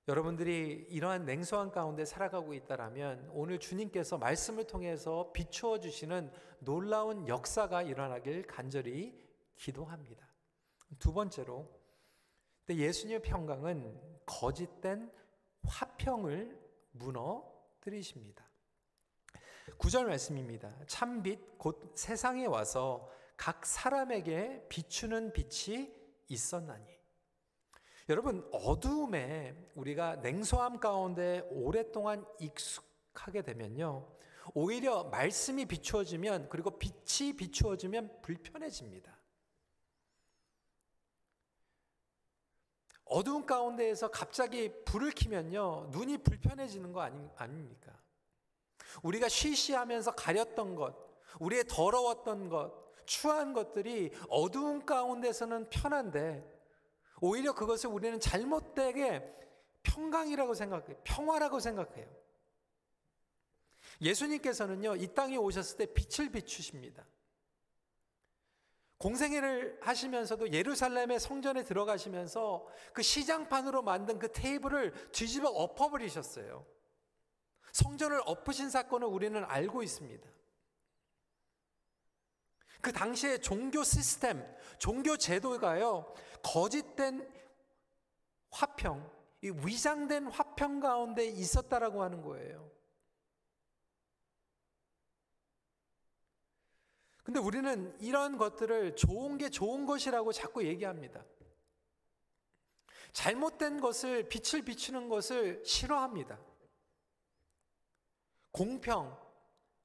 여러분들이 0.08 0.86
이러한 0.90 1.24
냉소한 1.24 1.70
가운데 1.70 2.04
살아가고 2.04 2.52
있다라면 2.52 3.30
오늘 3.32 3.58
주님께서 3.58 4.18
말씀을 4.18 4.66
통해서 4.66 5.32
비추어 5.32 5.80
주시는 5.80 6.30
놀라운 6.58 7.26
역사가 7.26 7.80
일어나길 7.80 8.46
간절히 8.46 9.18
기도합니다. 9.56 10.28
두 10.98 11.14
번째로 11.14 11.70
예수님의 12.68 13.22
평강은 13.22 13.98
거짓된 14.26 15.10
화평을 15.62 16.60
무너뜨리십니다. 16.90 18.51
9절 19.78 20.06
말씀입니다. 20.06 20.74
참빛 20.86 21.58
곧 21.58 21.92
세상에 21.94 22.46
와서 22.46 23.08
각 23.36 23.66
사람에게 23.66 24.66
비추는 24.68 25.32
빛이 25.32 25.92
있었나니. 26.28 26.86
여러분, 28.08 28.48
어두움에 28.52 29.54
우리가 29.74 30.16
냉소함 30.16 30.80
가운데 30.80 31.46
오랫동안 31.50 32.26
익숙하게 32.40 33.42
되면요. 33.42 34.08
오히려 34.54 35.04
말씀이 35.04 35.66
비추어지면 35.66 36.48
그리고 36.48 36.78
빛이 36.78 37.36
비추어지면 37.36 38.22
불편해집니다. 38.22 39.16
어두운 43.04 43.46
가운데에서 43.46 44.10
갑자기 44.10 44.72
불을 44.84 45.12
켜면요. 45.12 45.88
눈이 45.90 46.18
불편해지는 46.18 46.92
거 46.92 47.02
아닙니까? 47.36 48.01
우리가 49.02 49.28
쉬쉬하면서 49.28 50.14
가렸던 50.14 50.74
것, 50.74 50.94
우리의 51.40 51.64
더러웠던 51.68 52.48
것, 52.48 52.72
추한 53.06 53.52
것들이 53.52 54.12
어두운 54.28 54.84
가운데서는 54.84 55.70
편한데 55.70 56.48
오히려 57.20 57.54
그것을 57.54 57.90
우리는 57.90 58.18
잘못되게 58.20 59.22
평강이라고 59.82 60.54
생각해요. 60.54 60.96
평화라고 61.04 61.60
생각해요. 61.60 62.06
예수님께서는요, 64.00 64.96
이 64.96 65.14
땅에 65.14 65.36
오셨을 65.36 65.78
때 65.78 65.86
빛을 65.86 66.30
비추십니다. 66.30 67.04
공생애를 68.98 69.78
하시면서도 69.80 70.52
예루살렘의 70.52 71.18
성전에 71.18 71.64
들어가시면서 71.64 72.66
그 72.92 73.02
시장판으로 73.02 73.82
만든 73.82 74.18
그 74.18 74.30
테이블을 74.30 75.10
뒤집어 75.10 75.48
엎어버리셨어요. 75.48 76.64
성전을 77.72 78.20
엎으신 78.26 78.70
사건을 78.70 79.08
우리는 79.08 79.44
알고 79.44 79.82
있습니다. 79.82 80.30
그 82.80 82.92
당시에 82.92 83.38
종교 83.38 83.82
시스템, 83.84 84.44
종교 84.78 85.16
제도가요, 85.16 86.12
거짓된 86.42 87.28
화평, 88.50 89.10
이 89.42 89.50
위장된 89.50 90.26
화평 90.26 90.80
가운데 90.80 91.24
있었다라고 91.24 92.02
하는 92.02 92.22
거예요. 92.22 92.70
근데 97.22 97.38
우리는 97.38 97.96
이런 98.00 98.36
것들을 98.36 98.96
좋은 98.96 99.38
게 99.38 99.48
좋은 99.48 99.86
것이라고 99.86 100.32
자꾸 100.32 100.64
얘기합니다. 100.66 101.24
잘못된 103.12 103.80
것을, 103.80 104.28
빛을 104.28 104.64
비추는 104.64 105.08
것을 105.08 105.62
싫어합니다. 105.64 106.51
공평, 108.52 109.16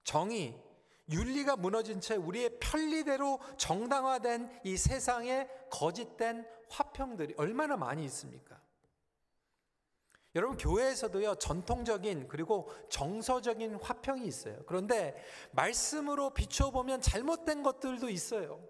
정의, 0.04 0.56
윤리가 1.10 1.56
무너진 1.56 2.02
채 2.02 2.16
우리의 2.16 2.60
편리대로 2.60 3.40
정당화된 3.58 4.62
이 4.66 4.78
세상에 4.78 5.48
거짓된 5.70 6.46
화평들이 6.70 7.36
얼마나 7.38 7.78
많이 7.78 8.04
있습니까? 8.06 8.60
여러분 10.36 10.58
교회에서도요 10.58 11.36
전통적인 11.36 12.28
그리고 12.28 12.70
정서적인 12.90 13.76
화평이 13.82 14.26
있어요. 14.28 14.62
그런데 14.68 15.16
말씀으로 15.52 16.32
비춰 16.32 16.70
보면 16.70 17.02
잘못된 17.02 17.64
것들도 17.64 18.10
있어요. 18.10 18.62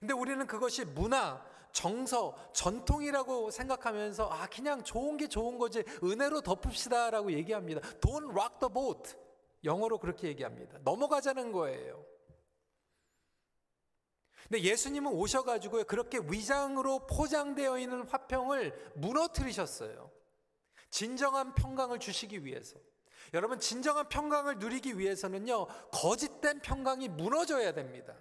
근데 0.00 0.12
우리는 0.14 0.46
그것이 0.46 0.84
문화, 0.84 1.44
정서, 1.72 2.34
전통이라고 2.52 3.50
생각하면서 3.50 4.28
아 4.28 4.46
그냥 4.46 4.82
좋은 4.82 5.16
게 5.16 5.28
좋은 5.28 5.58
거지 5.58 5.84
은혜로 6.02 6.40
덮읍시다라고 6.40 7.32
얘기합니다. 7.32 7.80
Don't 8.00 8.30
rock 8.30 8.58
the 8.60 8.72
boat. 8.72 9.14
영어로 9.64 9.98
그렇게 9.98 10.28
얘기합니다. 10.28 10.78
넘어가자는 10.84 11.52
거예요. 11.52 12.04
근데 14.48 14.62
예수님은 14.62 15.12
오셔가지고 15.12 15.84
그렇게 15.84 16.18
위장으로 16.18 17.06
포장되어 17.06 17.78
있는 17.78 18.06
화평을 18.06 18.92
무너뜨리셨어요. 18.94 20.10
진정한 20.88 21.54
평강을 21.54 21.98
주시기 21.98 22.44
위해서. 22.44 22.78
여러분, 23.34 23.58
진정한 23.58 24.08
평강을 24.08 24.58
누리기 24.58 24.98
위해서는요, 24.98 25.66
거짓된 25.90 26.60
평강이 26.60 27.08
무너져야 27.08 27.72
됩니다. 27.72 28.14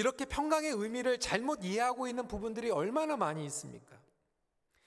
이렇게 0.00 0.24
평강의 0.24 0.70
의미를 0.70 1.20
잘못 1.20 1.62
이해하고 1.62 2.06
있는 2.08 2.26
부분들이 2.26 2.70
얼마나 2.70 3.18
많이 3.18 3.44
있습니까? 3.44 4.00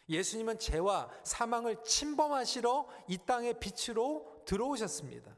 예수님은 0.10 0.58
죄와 0.58 1.12
사망을 1.24 1.84
침범하시러 1.84 2.88
이 3.10 3.20
땅의 3.20 3.60
빛으로 3.60 4.42
들어오셨습니다. 4.46 5.38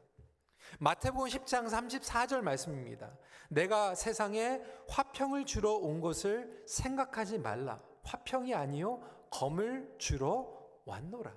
마태복음 0.80 1.28
10장 1.28 1.68
34절 1.68 2.40
말씀입니다. 2.40 3.18
내가 3.50 3.94
세상에 3.94 4.62
화평을 4.88 5.44
주러 5.44 5.72
온 5.72 6.00
것을 6.00 6.64
생각하지 6.66 7.38
말라. 7.38 7.82
화평이 8.02 8.54
아니요 8.54 9.02
검을 9.30 9.94
주러 9.98 10.56
왔노라. 10.86 11.36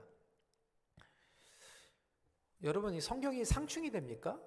여러분 2.64 2.94
이 2.94 3.02
성경이 3.02 3.44
상충이 3.44 3.92
됩니까? 3.92 4.40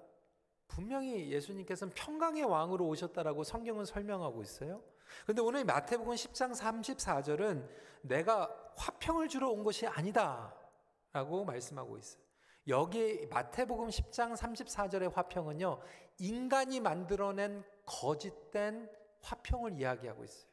분명히 0.73 1.31
예수님께서는 1.31 1.93
평강의 1.93 2.43
왕으로 2.45 2.87
오셨다라고 2.87 3.43
성경은 3.43 3.85
설명하고 3.85 4.41
있어요. 4.41 4.81
근데 5.27 5.39
오늘 5.39 5.63
마태복음 5.65 6.15
10장 6.15 6.55
34절은 6.55 7.69
내가 8.01 8.49
화평을 8.75 9.27
주러 9.27 9.49
온 9.49 9.63
것이 9.63 9.85
아니다라고 9.85 11.45
말씀하고 11.45 11.97
있어요. 11.99 12.23
여기 12.67 13.27
마태복음 13.27 13.89
10장 13.89 14.35
34절의 14.35 15.13
화평은요. 15.13 15.79
인간이 16.17 16.79
만들어낸 16.79 17.63
거짓된 17.85 18.89
화평을 19.21 19.79
이야기하고 19.79 20.23
있어요. 20.23 20.51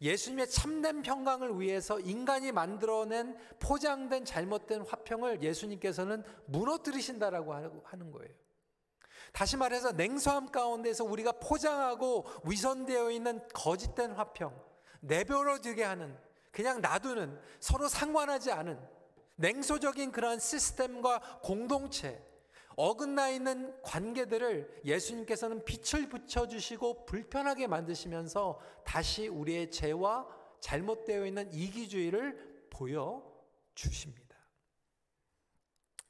예수님의 0.00 0.50
참된 0.50 1.02
평강을 1.02 1.60
위해서 1.60 2.00
인간이 2.00 2.50
만들어낸 2.50 3.36
포장된 3.60 4.24
잘못된 4.24 4.80
화평을 4.82 5.42
예수님께서는 5.44 6.24
무너뜨리신다라고 6.46 7.54
하는 7.84 8.10
거예요. 8.10 8.47
다시 9.32 9.56
말해서 9.56 9.92
냉소함 9.92 10.50
가운데서 10.50 11.04
우리가 11.04 11.32
포장하고 11.32 12.26
위선되어 12.44 13.10
있는 13.10 13.46
거짓된 13.54 14.12
화평, 14.12 14.58
내버려두게 15.00 15.82
하는, 15.84 16.16
그냥 16.50 16.80
놔두는, 16.80 17.38
서로 17.60 17.88
상관하지 17.88 18.52
않은 18.52 18.78
냉소적인 19.36 20.12
그러한 20.12 20.38
시스템과 20.40 21.40
공동체, 21.42 22.24
어긋나 22.76 23.30
있는 23.30 23.74
관계들을 23.82 24.82
예수님께서는 24.84 25.64
빛을 25.64 26.08
붙여주시고 26.08 27.06
불편하게 27.06 27.66
만드시면서 27.66 28.60
다시 28.84 29.26
우리의 29.26 29.72
죄와 29.72 30.28
잘못되어 30.60 31.26
있는 31.26 31.52
이기주의를 31.52 32.68
보여주십니다. 32.70 34.28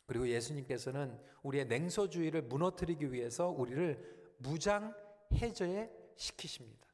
그리고 0.07 0.29
예수님께서는 0.29 1.19
우리의 1.43 1.67
냉소주의를 1.67 2.43
무너뜨리기 2.43 3.13
위해서 3.13 3.49
우리를 3.49 4.35
무장 4.39 4.95
해제 5.35 5.91
시키십니다. 6.17 6.87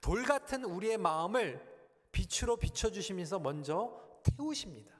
돌 0.00 0.22
같은 0.22 0.64
우리의 0.64 0.98
마음을 0.98 1.66
빛으로 2.12 2.56
비춰주시면서 2.56 3.38
먼저 3.38 4.20
태우십니다. 4.22 4.98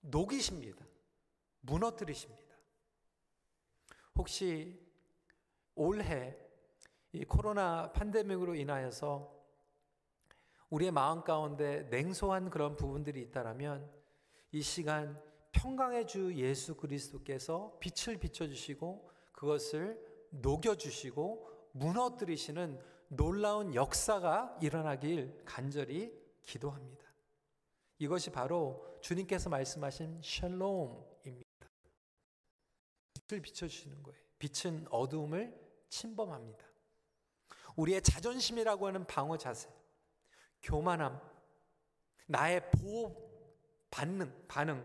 녹이십니다. 0.00 0.84
무너뜨리십니다. 1.60 2.42
혹시 4.16 4.80
올해 5.74 6.36
이 7.12 7.24
코로나 7.24 7.92
팬데믹으로 7.92 8.54
인하여서 8.54 9.42
우리의 10.70 10.90
마음 10.90 11.22
가운데 11.22 11.82
냉소한 11.90 12.50
그런 12.50 12.76
부분들이 12.76 13.20
있다라면 13.22 13.90
이 14.52 14.62
시간 14.62 15.22
평강의 15.52 16.06
주 16.06 16.34
예수 16.34 16.74
그리스도께서 16.76 17.78
빛을 17.80 18.18
비춰주시고 18.18 19.10
그것을 19.32 19.98
녹여주시고 20.30 21.70
무너뜨리시는 21.72 22.80
놀라운 23.08 23.74
역사가 23.74 24.58
일어나길 24.60 25.42
간절히 25.44 26.12
기도합니다. 26.42 27.04
이것이 27.98 28.30
바로 28.30 28.98
주님께서 29.00 29.50
말씀하신 29.50 30.20
샬롬입니다. 30.22 31.68
빛을 33.14 33.42
비춰주시는 33.42 34.02
거예요. 34.02 34.18
빛은 34.38 34.86
어두움을 34.90 35.54
침범합니다. 35.88 36.64
우리의 37.76 38.02
자존심이라고 38.02 38.86
하는 38.86 39.06
방어 39.06 39.36
자세, 39.36 39.68
교만함, 40.62 41.20
나의 42.26 42.70
보호 42.70 43.14
반응, 43.90 44.32
반응, 44.48 44.84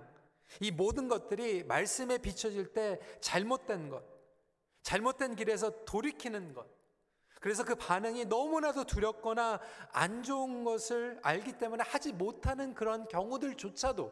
이 0.62 0.72
모든 0.72 1.08
것들이 1.08 1.64
말씀에 1.64 2.18
비춰질 2.18 2.74
때 2.74 3.00
잘못된 3.20 3.90
것, 3.90 4.04
잘못된 4.84 5.36
길에서 5.36 5.86
돌이키는 5.86 6.54
것, 6.54 6.68
그래서 7.40 7.64
그 7.64 7.76
반응이 7.76 8.26
너무나도 8.26 8.86
두렵거나 8.86 9.60
안 9.92 10.24
좋은 10.24 10.64
것을 10.64 11.20
알기 11.22 11.58
때문에 11.58 11.84
하지 11.84 12.12
못하는 12.12 12.74
그런 12.74 13.08
경우들조차도 13.08 14.12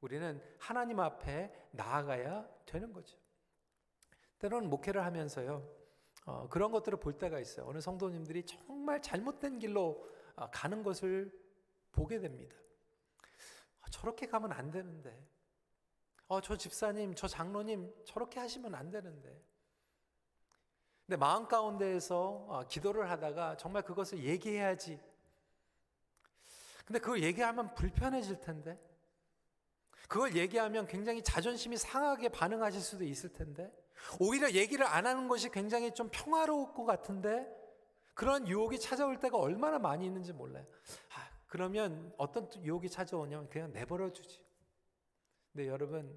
우리는 0.00 0.42
하나님 0.58 1.00
앞에 1.00 1.52
나아가야 1.72 2.48
되는 2.66 2.92
거죠. 2.92 3.18
때로는 4.38 4.70
목회를 4.70 5.04
하면서요, 5.04 5.66
어, 6.26 6.48
그런 6.48 6.70
것들을 6.72 6.98
볼 7.00 7.18
때가 7.18 7.38
있어요. 7.38 7.66
어느 7.66 7.80
성도님들이 7.80 8.44
정말 8.44 9.02
잘못된 9.02 9.58
길로 9.58 10.06
어, 10.36 10.50
가는 10.50 10.82
것을 10.82 11.32
보게 11.92 12.18
됩니다. 12.18 12.56
어, 13.90 14.00
저렇게 14.00 14.26
가면 14.26 14.52
안 14.52 14.70
되는데, 14.70 15.18
어, 16.28 16.40
저 16.40 16.56
집사님, 16.56 17.14
저 17.16 17.26
장로님, 17.26 17.92
저렇게 18.06 18.38
하시면 18.38 18.74
안 18.74 18.90
되는데. 18.90 19.42
근데 21.06 21.16
마음 21.16 21.48
가운데에서 21.48 22.46
어, 22.48 22.66
기도를 22.68 23.10
하다가 23.10 23.56
정말 23.56 23.82
그것을 23.82 24.22
얘기해야지. 24.22 25.00
근데 26.86 27.00
그걸 27.00 27.22
얘기하면 27.22 27.74
불편해질 27.74 28.40
텐데. 28.40 28.80
그걸 30.08 30.36
얘기하면 30.36 30.86
굉장히 30.86 31.22
자존심이 31.22 31.76
상하게 31.76 32.30
반응하실 32.30 32.80
수도 32.80 33.04
있을 33.04 33.32
텐데 33.32 33.72
오히려 34.18 34.50
얘기를 34.50 34.84
안 34.84 35.06
하는 35.06 35.28
것이 35.28 35.50
굉장히 35.50 35.94
좀 35.94 36.08
평화로울 36.10 36.72
것 36.72 36.84
같은데 36.84 37.46
그런 38.14 38.48
유혹이 38.48 38.80
찾아올 38.80 39.20
때가 39.20 39.38
얼마나 39.38 39.78
많이 39.78 40.04
있는지 40.04 40.32
몰라요. 40.32 40.66
아, 41.14 41.29
그러면 41.50 42.14
어떤 42.16 42.48
유혹이 42.62 42.88
찾아오냐면 42.88 43.48
그냥 43.48 43.72
내버려 43.72 44.12
주지. 44.12 44.40
근데 45.52 45.66
여러분 45.66 46.16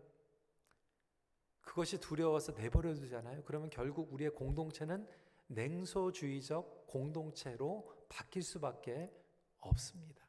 그것이 1.62 2.00
두려워서 2.00 2.52
내버려 2.52 2.94
두잖아요. 2.94 3.44
그러면 3.44 3.72
결국 3.72 4.14
우리의 4.14 4.30
공동체는 4.30 5.10
냉소주의적 5.48 6.86
공동체로 6.86 7.92
바뀔 8.10 8.44
수밖에 8.44 9.12
없습니다. 9.60 10.24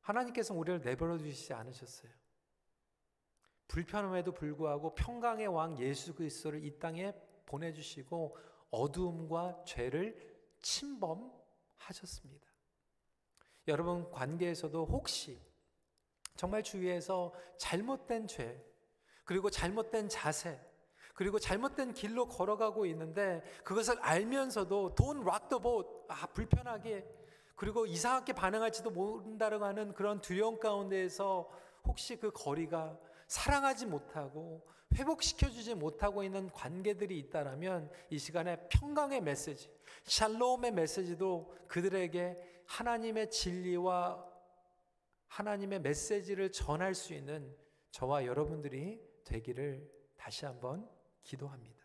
하나님께서 0.00 0.54
우리를 0.54 0.80
내버려 0.80 1.18
두시지 1.18 1.52
않으셨어요. 1.52 2.10
불편함에도 3.68 4.32
불구하고 4.32 4.94
평강의 4.94 5.48
왕 5.48 5.78
예수 5.80 6.14
그리스도를 6.14 6.64
이 6.64 6.78
땅에 6.78 7.12
보내주시고 7.44 8.38
어두움과 8.70 9.64
죄를 9.66 10.25
침범하셨습니다. 10.66 12.46
여러분 13.68 14.10
관계에서도 14.10 14.86
혹시 14.86 15.40
정말 16.36 16.62
주위에서 16.62 17.32
잘못된 17.58 18.26
죄 18.26 18.64
그리고 19.24 19.50
잘못된 19.50 20.08
자세 20.08 20.60
그리고 21.14 21.38
잘못된 21.38 21.94
길로 21.94 22.28
걸어가고 22.28 22.84
있는데 22.86 23.42
그것을 23.64 23.98
알면서도 24.00 24.94
돈 24.94 25.24
락더 25.24 25.58
보 25.60 25.96
아 26.08 26.26
불편하게 26.26 27.06
그리고 27.54 27.86
이상하게 27.86 28.34
반응할지도 28.34 28.90
모른다고 28.90 29.64
하는 29.64 29.92
그런 29.94 30.20
두려움 30.20 30.60
가운데에서 30.60 31.50
혹시 31.84 32.16
그 32.16 32.30
거리가 32.30 32.98
사랑하지 33.26 33.86
못하고 33.86 34.66
회복시켜주지 34.94 35.74
못하고 35.74 36.22
있는 36.22 36.50
관계들이 36.50 37.18
있다라면 37.18 37.90
이 38.10 38.18
시간에 38.18 38.68
평강의 38.68 39.20
메시지, 39.20 39.70
샬롬의 40.04 40.72
메시지도 40.72 41.54
그들에게 41.68 42.62
하나님의 42.66 43.30
진리와 43.30 44.24
하나님의 45.28 45.80
메시지를 45.80 46.52
전할 46.52 46.94
수 46.94 47.12
있는 47.14 47.54
저와 47.90 48.24
여러분들이 48.26 49.00
되기를 49.24 49.90
다시 50.16 50.46
한번 50.46 50.88
기도합니다. 51.22 51.84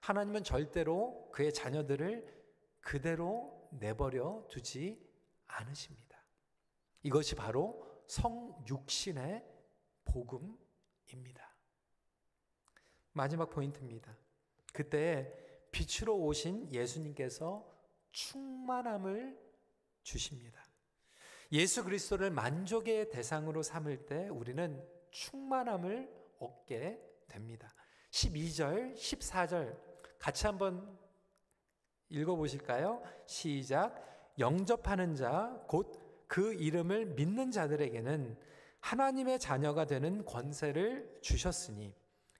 하나님은 0.00 0.44
절대로 0.44 1.30
그의 1.32 1.52
자녀들을 1.52 2.40
그대로 2.80 3.68
내버려 3.72 4.46
두지 4.48 5.00
않으십니다. 5.46 6.24
이것이 7.02 7.34
바로 7.34 7.86
성육신의 8.06 9.49
복음입니다. 10.12 11.54
마지막 13.12 13.50
포인트입니다. 13.50 14.16
그때 14.72 15.32
빛으로 15.70 16.16
오신 16.18 16.72
예수님께서 16.72 17.66
충만함을 18.12 19.38
주십니다. 20.02 20.62
예수 21.52 21.84
그리스도를 21.84 22.30
만족의 22.30 23.10
대상으로 23.10 23.62
삼을 23.62 24.06
때 24.06 24.28
우리는 24.28 24.84
충만함을 25.10 26.08
얻게 26.38 27.00
됩니다. 27.28 27.72
12절, 28.10 28.94
14절 28.94 29.76
같이 30.18 30.46
한번 30.46 30.98
읽어 32.08 32.36
보실까요? 32.36 33.02
시작. 33.26 34.34
영접하는 34.38 35.14
자, 35.14 35.64
곧 35.66 36.10
그 36.30 36.54
이름을 36.54 37.06
믿는 37.06 37.50
자들에게는 37.50 38.38
하나님의 38.80 39.38
자녀가 39.38 39.84
되는 39.84 40.24
권세를 40.24 41.20
주셨으니, 41.22 41.94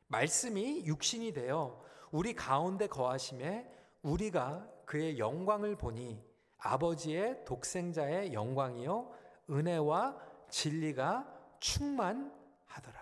말씀이 0.09 0.85
육신이 0.87 1.33
되어 1.33 1.83
우리 2.11 2.35
가운데 2.35 2.87
거하심에 2.87 3.71
우리가 4.03 4.69
그의 4.85 5.19
영광을 5.19 5.77
보니 5.77 6.21
아버지의 6.59 7.45
독생자의 7.45 8.33
영광이요 8.33 9.15
은혜와 9.49 10.21
진리가 10.51 11.57
충만하더라. 11.61 13.01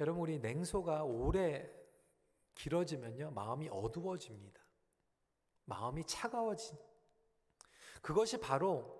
여러분 0.00 0.22
우리 0.22 0.38
냉소가 0.38 1.02
오래 1.02 1.68
길어지면요 2.54 3.32
마음이 3.32 3.68
어두워집니다. 3.70 4.60
마음이 5.64 6.04
차가워진 6.06 6.78
그것이 8.00 8.38
바로 8.38 8.97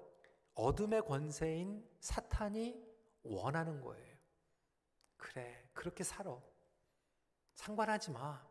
어둠의 0.59 1.03
권세인 1.03 1.89
사탄이 2.01 2.85
원하는 3.23 3.81
거예요. 3.81 4.17
그래, 5.17 5.65
그렇게 5.73 6.03
살아. 6.03 6.37
상관하지 7.55 8.11
마. 8.11 8.45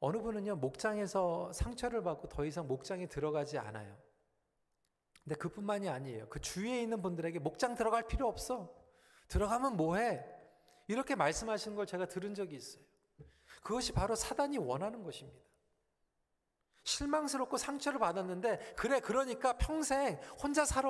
어느 0.00 0.18
분은요, 0.18 0.56
목장에서 0.56 1.52
상처를 1.52 2.02
받고 2.02 2.28
더 2.28 2.44
이상 2.44 2.66
목장에 2.66 3.06
들어가지 3.06 3.56
않아요. 3.56 3.96
근데 5.22 5.36
그뿐만이 5.36 5.88
아니에요. 5.88 6.28
그 6.28 6.40
주위에 6.40 6.82
있는 6.82 7.00
분들에게 7.00 7.38
목장 7.38 7.76
들어갈 7.76 8.08
필요 8.08 8.26
없어. 8.26 8.74
들어가면 9.28 9.76
뭐해? 9.76 10.24
이렇게 10.88 11.14
말씀하시는 11.14 11.76
걸 11.76 11.86
제가 11.86 12.06
들은 12.06 12.34
적이 12.34 12.56
있어요. 12.56 12.82
그것이 13.62 13.92
바로 13.92 14.16
사단이 14.16 14.58
원하는 14.58 15.04
것입니다. 15.04 15.38
실망스럽고 16.88 17.58
상처를 17.58 17.98
받았는데, 17.98 18.74
그래, 18.76 19.00
그러니까 19.00 19.52
평생 19.58 20.18
혼자 20.42 20.64
살아. 20.64 20.88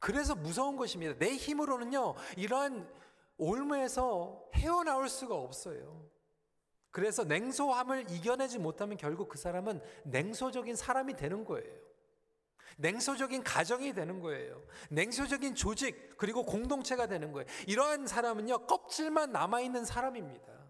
그래서 0.00 0.34
무서운 0.34 0.76
것입니다. 0.76 1.14
내 1.18 1.34
힘으로는요, 1.36 2.14
이러한 2.36 2.90
올무에서 3.36 4.48
헤어나올 4.54 5.08
수가 5.08 5.34
없어요. 5.34 6.10
그래서 6.90 7.24
냉소함을 7.24 8.10
이겨내지 8.10 8.58
못하면 8.58 8.96
결국 8.96 9.28
그 9.28 9.38
사람은 9.38 9.80
냉소적인 10.04 10.76
사람이 10.76 11.14
되는 11.14 11.44
거예요. 11.44 11.82
냉소적인 12.78 13.42
가정이 13.44 13.92
되는 13.92 14.20
거예요. 14.20 14.62
냉소적인 14.90 15.54
조직 15.54 16.16
그리고 16.16 16.44
공동체가 16.44 17.06
되는 17.06 17.32
거예요. 17.32 17.46
이러한 17.66 18.06
사람은요 18.06 18.66
껍질만 18.66 19.32
남아 19.32 19.60
있는 19.60 19.84
사람입니다. 19.84 20.61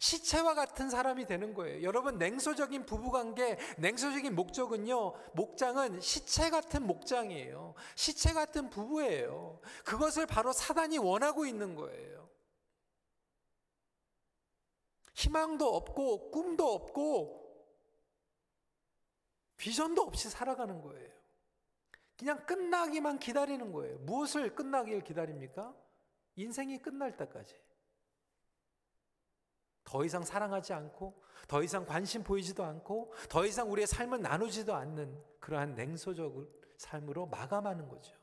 시체와 0.00 0.54
같은 0.54 0.88
사람이 0.88 1.26
되는 1.26 1.52
거예요. 1.52 1.82
여러분 1.82 2.16
냉소적인 2.16 2.86
부부관계, 2.86 3.58
냉소적인 3.78 4.34
목적은요 4.34 5.12
목장은 5.34 6.00
시체 6.00 6.48
같은 6.48 6.86
목장이에요. 6.86 7.74
시체 7.94 8.32
같은 8.32 8.70
부부예요. 8.70 9.60
그것을 9.84 10.26
바로 10.26 10.52
사단이 10.52 10.96
원하고 10.96 11.44
있는 11.44 11.74
거예요. 11.74 12.28
희망도 15.12 15.76
없고 15.76 16.30
꿈도 16.30 16.72
없고 16.72 17.38
비전도 19.58 20.00
없이 20.00 20.30
살아가는 20.30 20.80
거예요. 20.80 21.10
그냥 22.16 22.46
끝나기만 22.46 23.18
기다리는 23.18 23.70
거예요. 23.70 23.98
무엇을 23.98 24.54
끝나길 24.54 25.04
기다립니까? 25.04 25.74
인생이 26.36 26.78
끝날 26.78 27.18
때까지. 27.18 27.54
더 29.90 30.04
이상 30.04 30.22
사랑하지 30.22 30.72
않고, 30.72 31.20
더 31.48 31.64
이상 31.64 31.84
관심 31.84 32.22
보이지도 32.22 32.62
않고, 32.62 33.12
더 33.28 33.44
이상 33.44 33.72
우리의 33.72 33.88
삶을 33.88 34.22
나누지도 34.22 34.72
않는 34.72 35.20
그러한 35.40 35.74
냉소적을 35.74 36.48
삶으로 36.76 37.26
마감하는 37.26 37.88
거죠. 37.88 38.14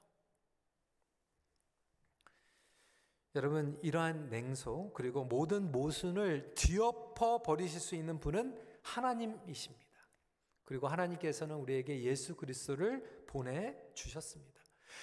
여러분 3.35 3.77
이러한 3.83 4.29
냉소 4.29 4.93
그리고 4.93 5.25
모든 5.25 5.71
모순을 5.71 6.53
뒤엎어 6.55 7.43
버리실 7.43 7.81
수 7.81 7.95
있는 7.95 8.19
분은 8.19 8.57
하나님이십니다. 8.81 9.85
그리고 10.63 10.87
하나님께서는 10.87 11.55
우리에게 11.57 12.01
예수 12.03 12.35
그리스도를 12.35 13.25
보내 13.27 13.77
주셨습니다. 13.93 14.56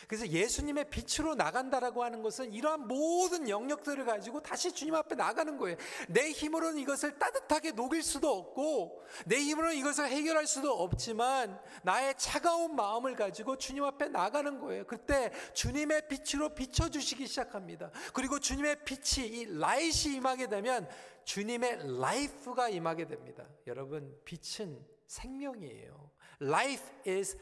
그래서 0.08 0.26
예수님의 0.28 0.90
빛으로 0.90 1.34
나간다라고 1.34 2.04
하는 2.04 2.22
것은 2.22 2.52
이러한 2.52 2.86
모든 2.86 3.48
영역들을 3.48 4.04
가지고 4.04 4.40
다시 4.40 4.72
주님 4.72 4.94
앞에 4.94 5.14
나가는 5.14 5.56
거예요. 5.56 5.76
내 6.08 6.30
힘으로는 6.30 6.78
이것을 6.78 7.18
따뜻하게 7.18 7.72
녹일 7.72 8.02
수도 8.02 8.30
없고, 8.30 9.02
내 9.26 9.36
힘으로는 9.38 9.76
이것을 9.76 10.08
해결할 10.08 10.46
수도 10.46 10.72
없지만, 10.72 11.60
나의 11.82 12.14
차가운 12.16 12.76
마음을 12.76 13.16
가지고 13.16 13.56
주님 13.56 13.84
앞에 13.84 14.08
나가는 14.08 14.58
거예요. 14.58 14.86
그때 14.86 15.32
주님의 15.54 16.08
빛으로 16.08 16.50
비춰 16.50 16.88
주시기 16.88 17.26
시작합니다. 17.26 17.90
그리고 18.12 18.38
주님의 18.38 18.84
빛이, 18.84 19.26
이 19.26 19.58
라이트이 19.58 20.14
임하게 20.16 20.48
되면 20.48 20.88
주님의 21.24 22.00
life가 22.00 22.68
임하게 22.68 23.06
됩니다. 23.06 23.48
여러분, 23.66 24.14
빛은 24.24 24.84
생명이에요. 25.06 26.10
Life 26.42 26.84
is, 27.06 27.38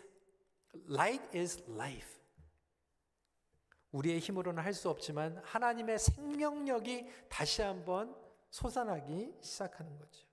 light 0.89 1.37
is 1.37 1.63
life. 1.69 2.22
우리의 3.93 4.19
힘으로는 4.19 4.63
할 4.63 4.73
수 4.73 4.89
없지만 4.89 5.37
하나님의 5.45 5.99
생명력이 5.99 7.07
다시 7.29 7.63
한번 7.63 8.17
솟아나기 8.51 9.35
시작하는 9.41 9.97
거죠. 9.99 10.27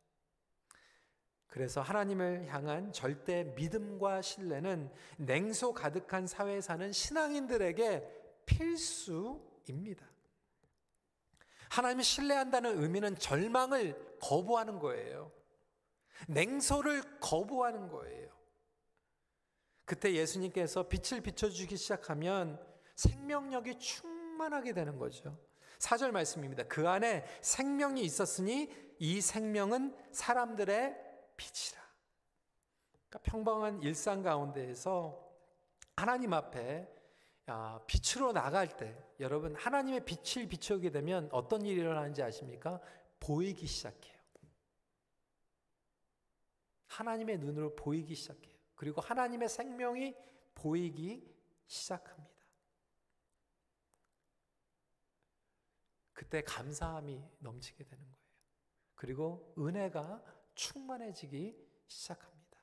그래서 1.47 1.81
하나님을 1.81 2.47
향한 2.47 2.93
절대 2.93 3.43
믿음과 3.55 4.21
신뢰는 4.21 4.91
냉소 5.17 5.73
가득한 5.73 6.27
사회에 6.27 6.61
사는 6.61 6.91
신앙인들에게 6.91 8.43
필수입니다. 8.45 10.07
하나님을 11.69 12.03
신뢰한다는 12.03 12.81
의미는 12.81 13.17
절망을 13.17 14.19
거부하는 14.21 14.79
거예요. 14.79 15.31
냉소를 16.27 17.19
거부하는 17.19 17.89
거예요. 17.89 18.29
그때 19.85 20.13
예수님께서 20.13 20.87
빛을 20.87 21.21
비춰주기 21.21 21.77
시작하면 21.77 22.63
생명력이 22.99 23.79
충만하게 23.79 24.73
되는 24.73 24.97
거죠. 24.97 25.38
4절 25.79 26.12
말씀입니다. 26.12 26.63
그 26.63 26.89
안에 26.89 27.23
생명이 27.41 28.01
있었으니 28.01 28.69
이 28.99 29.21
생명은 29.21 29.95
사람들의 30.12 30.97
빛이라. 31.38 31.81
그러니까 33.07 33.19
평범한 33.23 33.81
일상 33.83 34.21
가운데에서 34.21 35.25
하나님 35.95 36.33
앞에 36.33 36.93
빛으로 37.88 38.33
나갈 38.33 38.75
때 38.75 39.01
여러분 39.21 39.55
하나님의 39.55 40.03
빛을 40.03 40.49
비추게 40.49 40.91
되면 40.91 41.29
어떤 41.31 41.65
일이 41.65 41.79
일어나는지 41.79 42.21
아십니까? 42.21 42.81
보이기 43.21 43.65
시작해요. 43.65 44.19
하나님의 46.88 47.38
눈으로 47.38 47.75
보이기 47.75 48.13
시작해요. 48.13 48.57
그리고 48.75 48.99
하나님의 48.99 49.47
생명이 49.47 50.15
보이기 50.55 51.33
시작합니다. 51.65 52.38
그때 56.19 56.41
감사함이 56.41 57.23
넘치게 57.39 57.82
되는 57.82 58.03
거예요. 58.03 58.17
그리고 58.95 59.53
은혜가 59.58 60.21
충만해지기 60.53 61.55
시작합니다. 61.88 62.60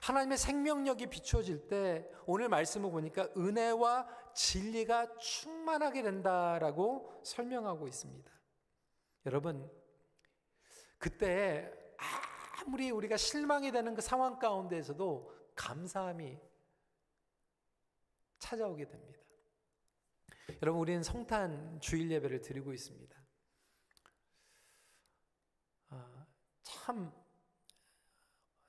하나님의 0.00 0.38
생명력이 0.38 1.08
비추어질 1.08 1.68
때 1.68 2.10
오늘 2.24 2.48
말씀을 2.48 2.90
보니까 2.90 3.28
은혜와 3.36 4.32
진리가 4.32 5.18
충만하게 5.18 6.02
된다라고 6.02 7.20
설명하고 7.22 7.86
있습니다. 7.86 8.32
여러분, 9.26 9.70
그때 10.96 11.70
아무리 12.62 12.90
우리가 12.90 13.18
실망이 13.18 13.72
되는 13.72 13.94
그 13.94 14.00
상황 14.00 14.38
가운데에서도 14.38 15.50
감사함이 15.54 16.40
찾아오게 18.38 18.88
됩니다. 18.88 19.20
여러분 20.62 20.80
우리는 20.80 21.02
성탄 21.02 21.80
주일 21.80 22.10
예배를 22.10 22.40
드리고 22.40 22.72
있습니다. 22.72 23.16
아, 25.88 26.26
참 26.62 27.12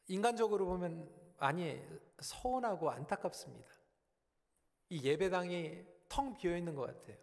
인간적으로 0.07 0.65
보면 0.65 1.09
많이 1.37 1.81
서운하고 2.19 2.91
안타깝습니다. 2.91 3.69
이 4.89 5.03
예배당이 5.03 5.85
텅 6.07 6.37
비어 6.37 6.57
있는 6.57 6.75
것 6.75 6.87
같아요. 6.87 7.17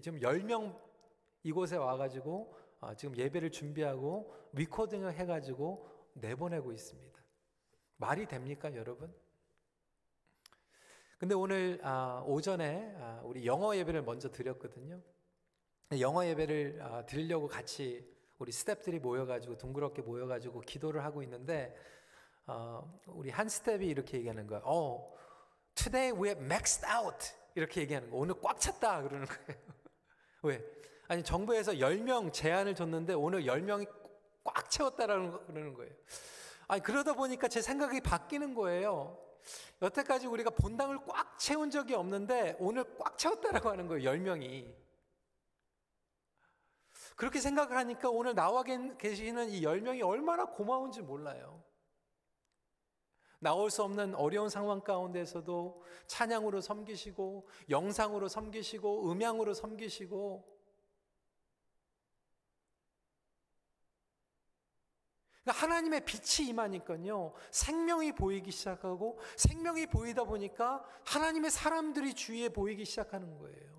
지금 0.00 0.20
10명 0.20 0.80
이곳에 1.42 1.76
와가지고 1.76 2.56
아, 2.80 2.94
지금 2.94 3.16
예배를 3.16 3.50
준비하고 3.50 4.34
리코딩을 4.52 5.14
해가지고 5.14 5.88
내보내고 6.14 6.72
있습니다. 6.72 7.20
말이 7.96 8.26
됩니까, 8.26 8.74
여러분? 8.74 9.14
근데 11.22 11.36
오늘 11.36 11.78
아, 11.84 12.20
오전에 12.26 12.96
아, 12.98 13.20
우리 13.22 13.46
영어 13.46 13.76
예배를 13.76 14.02
먼저 14.02 14.28
드렸거든요. 14.28 15.00
영어 16.00 16.26
예배를 16.26 16.80
아, 16.82 17.06
드리려고 17.06 17.46
같이 17.46 18.04
우리 18.40 18.50
스탭들이 18.50 18.98
모여가지고 18.98 19.56
둥그렇게 19.56 20.02
모여가지고 20.02 20.62
기도를 20.62 21.04
하고 21.04 21.22
있는데 21.22 21.76
어, 22.48 23.00
우리 23.06 23.30
한 23.30 23.48
스텝이 23.48 23.86
이렇게 23.86 24.18
얘기하는 24.18 24.48
거예요. 24.48 24.64
어, 24.66 25.14
today 25.76 26.10
we 26.10 26.30
have 26.30 26.44
maxed 26.44 26.84
out 26.92 27.32
이렇게 27.54 27.82
얘기하는 27.82 28.10
거. 28.10 28.16
오늘 28.16 28.34
꽉 28.42 28.58
찼다 28.58 29.02
그러는 29.02 29.24
거예요. 29.24 29.62
왜? 30.42 30.64
아니 31.06 31.22
정부에서 31.22 31.74
10명 31.74 32.32
제한을 32.32 32.74
줬는데 32.74 33.12
오늘 33.12 33.44
10명이 33.44 33.88
꽉 34.42 34.68
채웠다라는 34.68 35.46
그러는 35.46 35.74
거예요. 35.74 35.92
아니 36.66 36.82
그러다 36.82 37.12
보니까 37.12 37.46
제 37.46 37.62
생각이 37.62 38.00
바뀌는 38.00 38.56
거예요. 38.56 39.22
여태까지 39.80 40.26
우리가 40.26 40.50
본당을 40.50 41.04
꽉 41.06 41.38
채운 41.38 41.70
적이 41.70 41.94
없는데 41.94 42.56
오늘 42.58 42.84
꽉 42.98 43.18
채웠다라고 43.18 43.70
하는 43.70 43.88
거예요. 43.88 44.10
10명이. 44.10 44.72
그렇게 47.16 47.40
생각을 47.40 47.76
하니까 47.76 48.08
오늘 48.10 48.34
나와 48.34 48.62
계시는 48.62 49.50
이 49.50 49.62
10명이 49.62 50.06
얼마나 50.06 50.44
고마운지 50.46 51.02
몰라요. 51.02 51.62
나올 53.42 53.70
수 53.70 53.82
없는 53.82 54.14
어려운 54.14 54.48
상황 54.48 54.80
가운데서도 54.80 55.82
찬양으로 56.06 56.60
섬기시고 56.60 57.48
영상으로 57.70 58.28
섬기시고 58.28 59.10
음향으로 59.10 59.52
섬기시고 59.52 60.51
그러니까 65.42 65.62
하나님의 65.62 66.04
빛이 66.04 66.48
임하니까요. 66.48 67.32
생명이 67.50 68.12
보이기 68.12 68.50
시작하고 68.52 69.18
생명이 69.36 69.86
보이다 69.86 70.24
보니까 70.24 70.84
하나님의 71.04 71.50
사람들이 71.50 72.14
주위에 72.14 72.48
보이기 72.48 72.84
시작하는 72.84 73.38
거예요. 73.38 73.72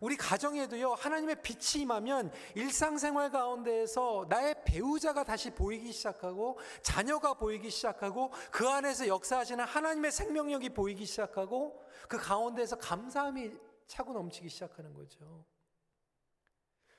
우리 0.00 0.16
가정에도요, 0.16 0.94
하나님의 0.94 1.42
빛이 1.42 1.82
임하면 1.82 2.32
일상생활 2.54 3.30
가운데에서 3.30 4.26
나의 4.28 4.54
배우자가 4.64 5.22
다시 5.22 5.50
보이기 5.50 5.92
시작하고, 5.92 6.58
자녀가 6.82 7.34
보이기 7.34 7.68
시작하고, 7.68 8.32
그 8.50 8.66
안에서 8.68 9.06
역사하시는 9.06 9.62
하나님의 9.62 10.10
생명력이 10.10 10.70
보이기 10.70 11.04
시작하고, 11.04 11.84
그 12.08 12.16
가운데에서 12.16 12.76
감사함이 12.76 13.52
차고 13.86 14.14
넘치기 14.14 14.48
시작하는 14.48 14.94
거죠. 14.94 15.44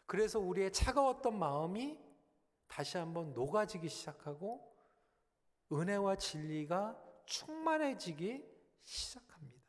그래서 0.06 0.40
우리의 0.40 0.72
차가웠던 0.72 1.40
마음이 1.40 1.98
다시 2.74 2.98
한번 2.98 3.34
녹아지기 3.34 3.88
시작하고 3.88 4.60
은혜와 5.72 6.16
진리가 6.16 7.00
충만해지기 7.28 8.44
시작합니다. 8.82 9.62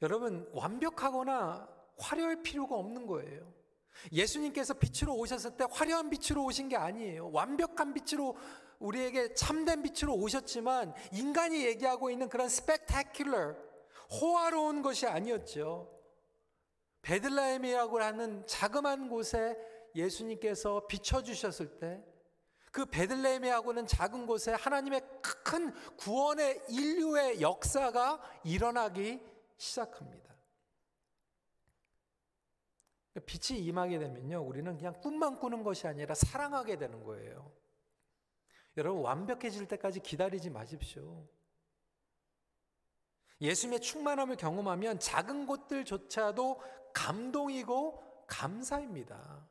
여러분, 0.00 0.48
완벽하거나 0.54 1.68
화려할 1.98 2.42
필요가 2.42 2.74
없는 2.74 3.06
거예요. 3.06 3.52
예수님께서 4.12 4.72
빛으로 4.72 5.14
오셨을 5.14 5.58
때 5.58 5.66
화려한 5.70 6.08
빛으로 6.08 6.42
오신 6.46 6.70
게 6.70 6.76
아니에요. 6.76 7.30
완벽한 7.30 7.92
빛으로 7.92 8.34
우리에게 8.78 9.34
참된 9.34 9.82
빛으로 9.82 10.14
오셨지만 10.14 10.94
인간이 11.12 11.66
얘기하고 11.66 12.08
있는 12.08 12.30
그런 12.30 12.48
스펙타큘러 12.48 13.58
호화로운 14.10 14.80
것이 14.80 15.06
아니었죠. 15.06 15.90
베들라헴이라고 17.02 18.00
하는 18.00 18.46
자그만 18.46 19.10
곳에 19.10 19.73
예수님께서 19.94 20.86
비춰주셨을 20.86 21.78
때 21.78 22.14
그 22.74 22.86
베들레헴하고는 22.86 23.86
작은 23.86 24.26
곳에 24.26 24.52
하나님의 24.52 25.00
큰 25.44 25.72
구원의 25.96 26.60
인류의 26.68 27.40
역사가 27.40 28.20
일어나기 28.42 29.22
시작합니다. 29.56 30.34
빛이 33.26 33.60
임하게 33.60 34.00
되면요, 34.00 34.42
우리는 34.42 34.76
그냥 34.76 35.00
꿈만 35.00 35.38
꾸는 35.38 35.62
것이 35.62 35.86
아니라 35.86 36.16
사랑하게 36.16 36.76
되는 36.76 37.04
거예요. 37.04 37.52
여러분 38.76 39.02
완벽해질 39.02 39.68
때까지 39.68 40.00
기다리지 40.00 40.50
마십시오. 40.50 41.28
예수님의 43.40 43.82
충만함을 43.82 44.34
경험하면 44.34 44.98
작은 44.98 45.46
것들조차도 45.46 46.60
감동이고 46.92 48.26
감사입니다. 48.26 49.48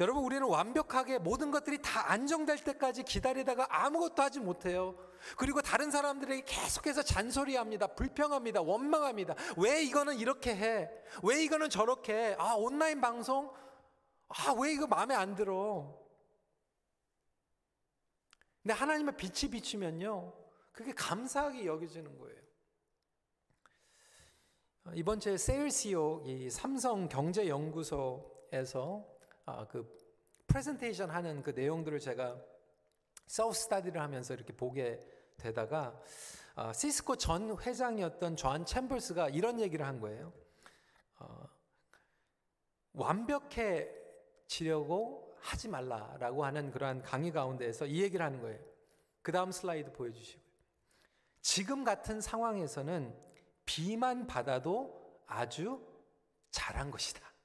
여러분, 0.00 0.22
우리는 0.22 0.46
완벽하게 0.46 1.18
모든 1.18 1.50
것들이 1.50 1.82
다 1.82 2.12
안정될 2.12 2.62
때까지 2.62 3.02
기다리다가 3.02 3.66
아무것도 3.68 4.22
하지 4.22 4.38
못해요. 4.38 4.96
그리고 5.36 5.60
다른 5.60 5.90
사람들에게 5.90 6.44
계속해서 6.44 7.02
잔소리합니다. 7.02 7.88
불평합니다. 7.88 8.60
원망합니다. 8.60 9.34
왜 9.56 9.82
이거는 9.82 10.18
이렇게 10.18 10.54
해? 10.54 10.88
왜 11.24 11.42
이거는 11.42 11.68
저렇게 11.68 12.14
해? 12.14 12.36
아, 12.38 12.54
온라인 12.54 13.00
방송? 13.00 13.52
아, 14.28 14.54
왜 14.60 14.72
이거 14.72 14.86
마음에 14.86 15.16
안 15.16 15.34
들어? 15.34 15.98
근데 18.62 18.74
하나님의 18.74 19.16
빛이 19.16 19.50
비추면요. 19.50 20.32
그게 20.70 20.92
감사하게 20.92 21.66
여겨지는 21.66 22.18
거예요. 22.18 22.38
이번 24.94 25.18
주에 25.18 25.36
이 26.24 26.48
삼성 26.50 27.08
경제연구소에서 27.08 29.17
아, 29.48 29.66
그 29.66 29.88
프레젠테이션 30.46 31.08
하는 31.10 31.42
그 31.42 31.50
내용들을 31.50 31.98
제가 32.00 32.38
sub 33.26 33.54
study를 33.54 34.00
하면서 34.00 34.34
이렇게 34.34 34.52
보게 34.52 35.00
되다가 35.38 35.98
아, 36.54 36.72
시스코 36.72 37.16
전 37.16 37.56
회장이었던 37.58 38.36
존 38.36 38.66
챔버스가 38.66 39.30
이런 39.30 39.58
얘기를 39.60 39.86
한 39.86 40.00
거예요. 40.00 40.32
어, 41.20 41.48
완벽해지려고 44.48 45.36
하지 45.40 45.68
말라라고 45.68 46.44
하는 46.44 46.70
그러한 46.70 47.02
강의 47.02 47.30
가운데에서 47.32 47.86
이 47.86 48.02
얘기를 48.02 48.24
하는 48.24 48.40
거예요. 48.40 48.58
그 49.22 49.32
다음 49.32 49.50
슬라이드 49.52 49.92
보여주시고요. 49.92 50.48
지금 51.40 51.84
같은 51.84 52.20
상황에서는 52.20 53.16
비만 53.64 54.26
받아도 54.26 55.22
아주 55.26 55.80
잘한 56.50 56.90
것이다. 56.90 57.37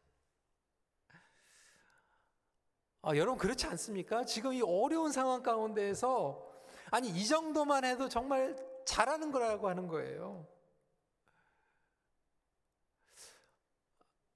아, 3.06 3.18
여러분 3.18 3.38
그렇지 3.38 3.68
않습니까? 3.68 4.24
지금 4.24 4.54
이 4.54 4.62
어려운 4.62 5.12
상황 5.12 5.44
가운데에서 5.44 6.42
아니 6.90 7.10
이 7.10 7.26
정도만 7.28 7.84
해도 7.84 8.08
정말 8.08 8.56
잘하는 8.86 9.30
거라고 9.30 9.68
하는 9.68 9.90
거예요. 9.90 10.48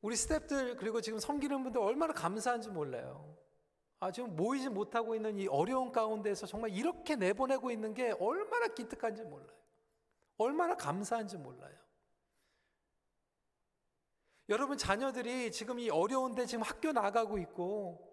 우리 0.01 0.15
스탭들 0.15 0.77
그리고 0.77 0.99
지금 0.99 1.17
섬기는 1.17 1.63
분들 1.63 1.81
얼마나 1.81 2.11
감사한지 2.11 2.69
몰라요. 2.69 3.37
아, 4.01 4.11
지금 4.11 4.35
모이지 4.35 4.67
못하고 4.67 5.15
있는 5.15 5.37
이 5.37 5.47
어려운 5.47 5.93
가운데서 5.93 6.45
정말 6.45 6.71
이렇게 6.71 7.15
내보내고 7.15 7.71
있는 7.71 7.93
게 7.93 8.11
얼마나 8.19 8.67
기특한지 8.67 9.23
몰라요. 9.23 9.57
얼마나 10.37 10.75
감사한지 10.75 11.37
몰라요. 11.37 11.73
여러분 14.49 14.77
자녀들이 14.77 15.53
지금 15.53 15.79
이 15.79 15.89
어려운데 15.89 16.45
지금 16.45 16.63
학교 16.63 16.91
나가고 16.91 17.37
있고 17.37 18.06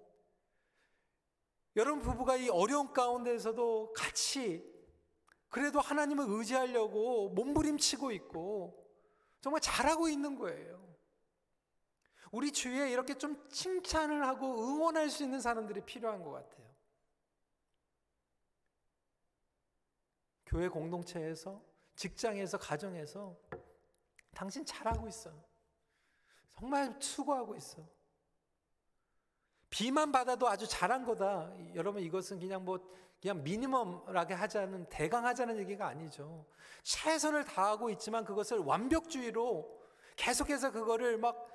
여러분 1.76 2.00
부부가 2.00 2.36
이 2.36 2.48
어려운 2.48 2.92
가운데서도 2.92 3.92
같이 3.94 4.64
그래도 5.48 5.80
하나님을 5.80 6.26
의지하려고 6.28 7.30
몸부림치고 7.30 8.12
있고 8.12 8.84
정말 9.40 9.60
잘하고 9.60 10.08
있는 10.08 10.36
거예요. 10.36 10.84
우리 12.30 12.50
주위에 12.50 12.90
이렇게 12.90 13.14
좀 13.14 13.48
칭찬을 13.48 14.26
하고 14.26 14.66
응원할 14.66 15.08
수 15.10 15.22
있는 15.22 15.40
사람들이 15.40 15.82
필요한 15.82 16.22
것 16.22 16.32
같아요. 16.32 16.64
교회 20.46 20.68
공동체에서, 20.68 21.62
직장에서, 21.96 22.58
가정에서 22.58 23.36
당신 24.32 24.64
잘하고 24.64 25.06
있어. 25.08 25.32
정말 26.58 26.96
수고하고 27.00 27.56
있어. 27.56 27.84
비만 29.74 30.12
받아도 30.12 30.48
아주 30.48 30.68
잘한 30.68 31.04
거다. 31.04 31.52
여러분 31.74 32.00
이것은 32.00 32.38
그냥 32.38 32.64
뭐 32.64 32.78
그냥 33.20 33.42
미니멈하게 33.42 34.34
하자는 34.34 34.88
대강 34.88 35.26
하자는 35.26 35.58
얘기가 35.58 35.88
아니죠. 35.88 36.46
최선을 36.84 37.44
다하고 37.44 37.90
있지만 37.90 38.24
그것을 38.24 38.58
완벽주의로 38.58 39.82
계속해서 40.14 40.70
그거를 40.70 41.18
막 41.18 41.48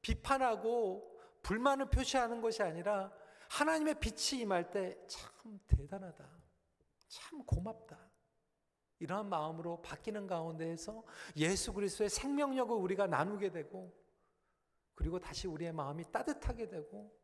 비판하고 0.00 1.08
불만을 1.42 1.86
표시하는 1.86 2.40
것이 2.40 2.64
아니라 2.64 3.12
하나님의 3.48 4.00
빛이 4.00 4.40
임할 4.40 4.72
때 4.72 4.98
참 5.06 5.60
대단하다. 5.68 6.28
참 7.06 7.44
고맙다. 7.44 7.96
이러한 8.98 9.28
마음으로 9.28 9.82
바뀌는 9.82 10.26
가운데에서 10.26 11.04
예수 11.36 11.72
그리스도의 11.72 12.10
생명력을 12.10 12.74
우리가 12.74 13.06
나누게 13.06 13.52
되고 13.52 13.96
그리고 14.96 15.20
다시 15.20 15.46
우리의 15.46 15.72
마음이 15.72 16.10
따뜻하게 16.10 16.66
되고 16.66 17.21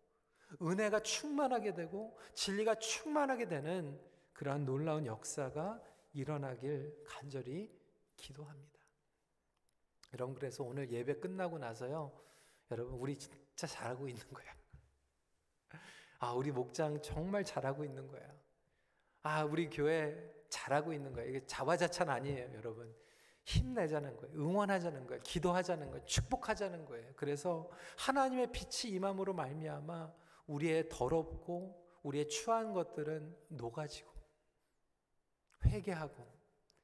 은혜가 0.62 1.00
충만하게 1.00 1.74
되고 1.74 2.16
진리가 2.34 2.76
충만하게 2.76 3.48
되는 3.48 4.00
그러한 4.32 4.64
놀라운 4.64 5.06
역사가 5.06 5.82
일어나길 6.12 7.04
간절히 7.06 7.70
기도합니다. 8.16 8.78
여러분 10.14 10.34
그래서 10.34 10.64
오늘 10.64 10.90
예배 10.90 11.20
끝나고 11.20 11.58
나서요. 11.58 12.12
여러분 12.70 12.94
우리 12.94 13.16
진짜 13.16 13.66
잘하고 13.66 14.08
있는 14.08 14.26
거야. 14.32 14.58
아, 16.20 16.32
우리 16.32 16.50
목장 16.50 17.00
정말 17.00 17.44
잘하고 17.44 17.84
있는 17.84 18.08
거야. 18.08 18.22
아, 19.22 19.44
우리 19.44 19.70
교회 19.70 20.34
잘하고 20.48 20.92
있는 20.92 21.12
거야. 21.12 21.24
이게 21.24 21.44
자화자찬 21.46 22.08
아니에요, 22.08 22.54
여러분. 22.54 22.92
힘내자는 23.44 24.16
거예요. 24.16 24.34
응원하자는 24.34 25.06
거예요. 25.06 25.22
기도하자는 25.22 25.90
거예요. 25.90 26.04
축복하자는 26.04 26.84
거예요. 26.86 27.12
그래서 27.16 27.70
하나님의 27.96 28.52
빛이 28.52 28.94
임함으로 28.94 29.32
말미암아 29.32 30.12
우리의 30.48 30.88
더럽고 30.88 31.88
우리의 32.02 32.28
추한 32.28 32.72
것들은 32.72 33.36
녹아지고 33.48 34.10
회개하고 35.64 36.26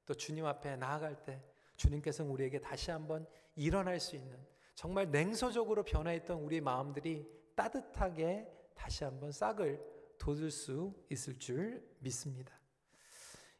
또 0.06 0.14
주님 0.14 0.46
앞에 0.46 0.76
나아갈 0.76 1.24
때 1.24 1.42
주님께서 1.76 2.24
우리에게 2.24 2.60
다시 2.60 2.90
한번 2.90 3.26
일어날 3.56 3.98
수 3.98 4.16
있는 4.16 4.38
정말 4.74 5.10
냉소적으로 5.10 5.82
변화했던 5.84 6.38
우리 6.38 6.60
마음들이 6.60 7.26
따뜻하게 7.54 8.52
다시 8.74 9.04
한번 9.04 9.32
싹을 9.32 9.80
돋을 10.18 10.50
수 10.50 10.94
있을 11.10 11.38
줄 11.38 11.86
믿습니다. 12.00 12.58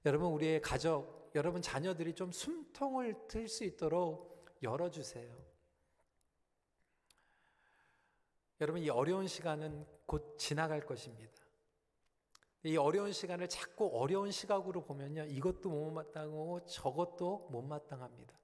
여러분 0.05 0.33
우리의 0.33 0.61
가족, 0.61 1.31
여러분 1.35 1.63
자녀들이 1.63 2.15
좀 2.15 2.31
숨통을 2.31 3.27
틀 3.29 3.49
수 3.49 3.65
있도록 3.65 4.55
열어주세요. 4.63 5.45
여러분 8.61 8.83
이 8.83 8.89
어려운 8.89 9.27
시간은 9.27 9.94
곧 10.07 10.37
지나갈 10.39 10.85
것입니다. 10.85 11.33
이 12.65 12.77
어려운 12.77 13.13
시간을 13.13 13.49
자꾸 13.49 13.91
어려운 13.93 14.31
시각으로 14.31 14.85
보면요. 14.85 15.25
이것도 15.25 15.69
못마땅하고 15.69 16.65
저것도 16.65 17.49
못마땅합니다. 17.51 18.35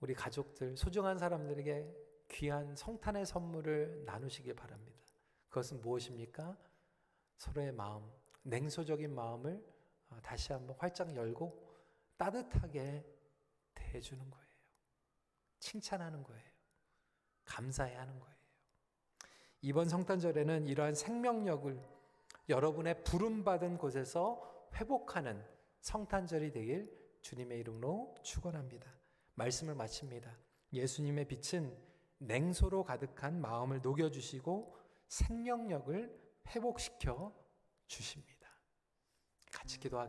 우리 0.00 0.14
가족들, 0.14 0.76
소중한 0.76 1.18
사람들에게 1.18 2.08
귀한 2.28 2.76
성탄의 2.76 3.24
선물을 3.24 4.04
나누시길 4.04 4.54
바랍니다. 4.54 4.98
그것은 5.48 5.80
무엇입니까? 5.80 6.56
서로의 7.38 7.72
마음, 7.72 8.08
냉소적인 8.42 9.14
마음을 9.14 9.64
어, 10.10 10.18
다시 10.22 10.52
한번 10.52 10.76
활짝 10.78 11.14
열고 11.14 11.66
따뜻하게 12.16 13.04
대해주는 13.74 14.30
거예요. 14.30 14.48
칭찬하는 15.58 16.22
거예요. 16.22 16.48
감사해 17.44 17.94
하는 17.94 18.18
거예요. 18.18 18.37
이번 19.60 19.88
성탄절에는 19.88 20.68
이러한 20.68 20.94
생명력을 20.94 21.82
여러분의 22.48 23.02
부름받은 23.04 23.78
곳에서 23.78 24.68
회복하는 24.74 25.44
성탄절이 25.80 26.52
되길 26.52 26.96
주님의 27.22 27.58
이름으로 27.60 28.14
축원합니다. 28.22 28.90
말씀을 29.34 29.74
마칩니다. 29.74 30.36
예수님의 30.72 31.26
빛은 31.26 31.76
냉소로 32.18 32.84
가득한 32.84 33.40
마음을 33.40 33.80
녹여 33.82 34.10
주시고 34.10 34.76
생명력을 35.08 36.18
회복시켜 36.48 37.34
주십니다. 37.86 38.48
같이 39.50 39.78
기도하 39.78 40.06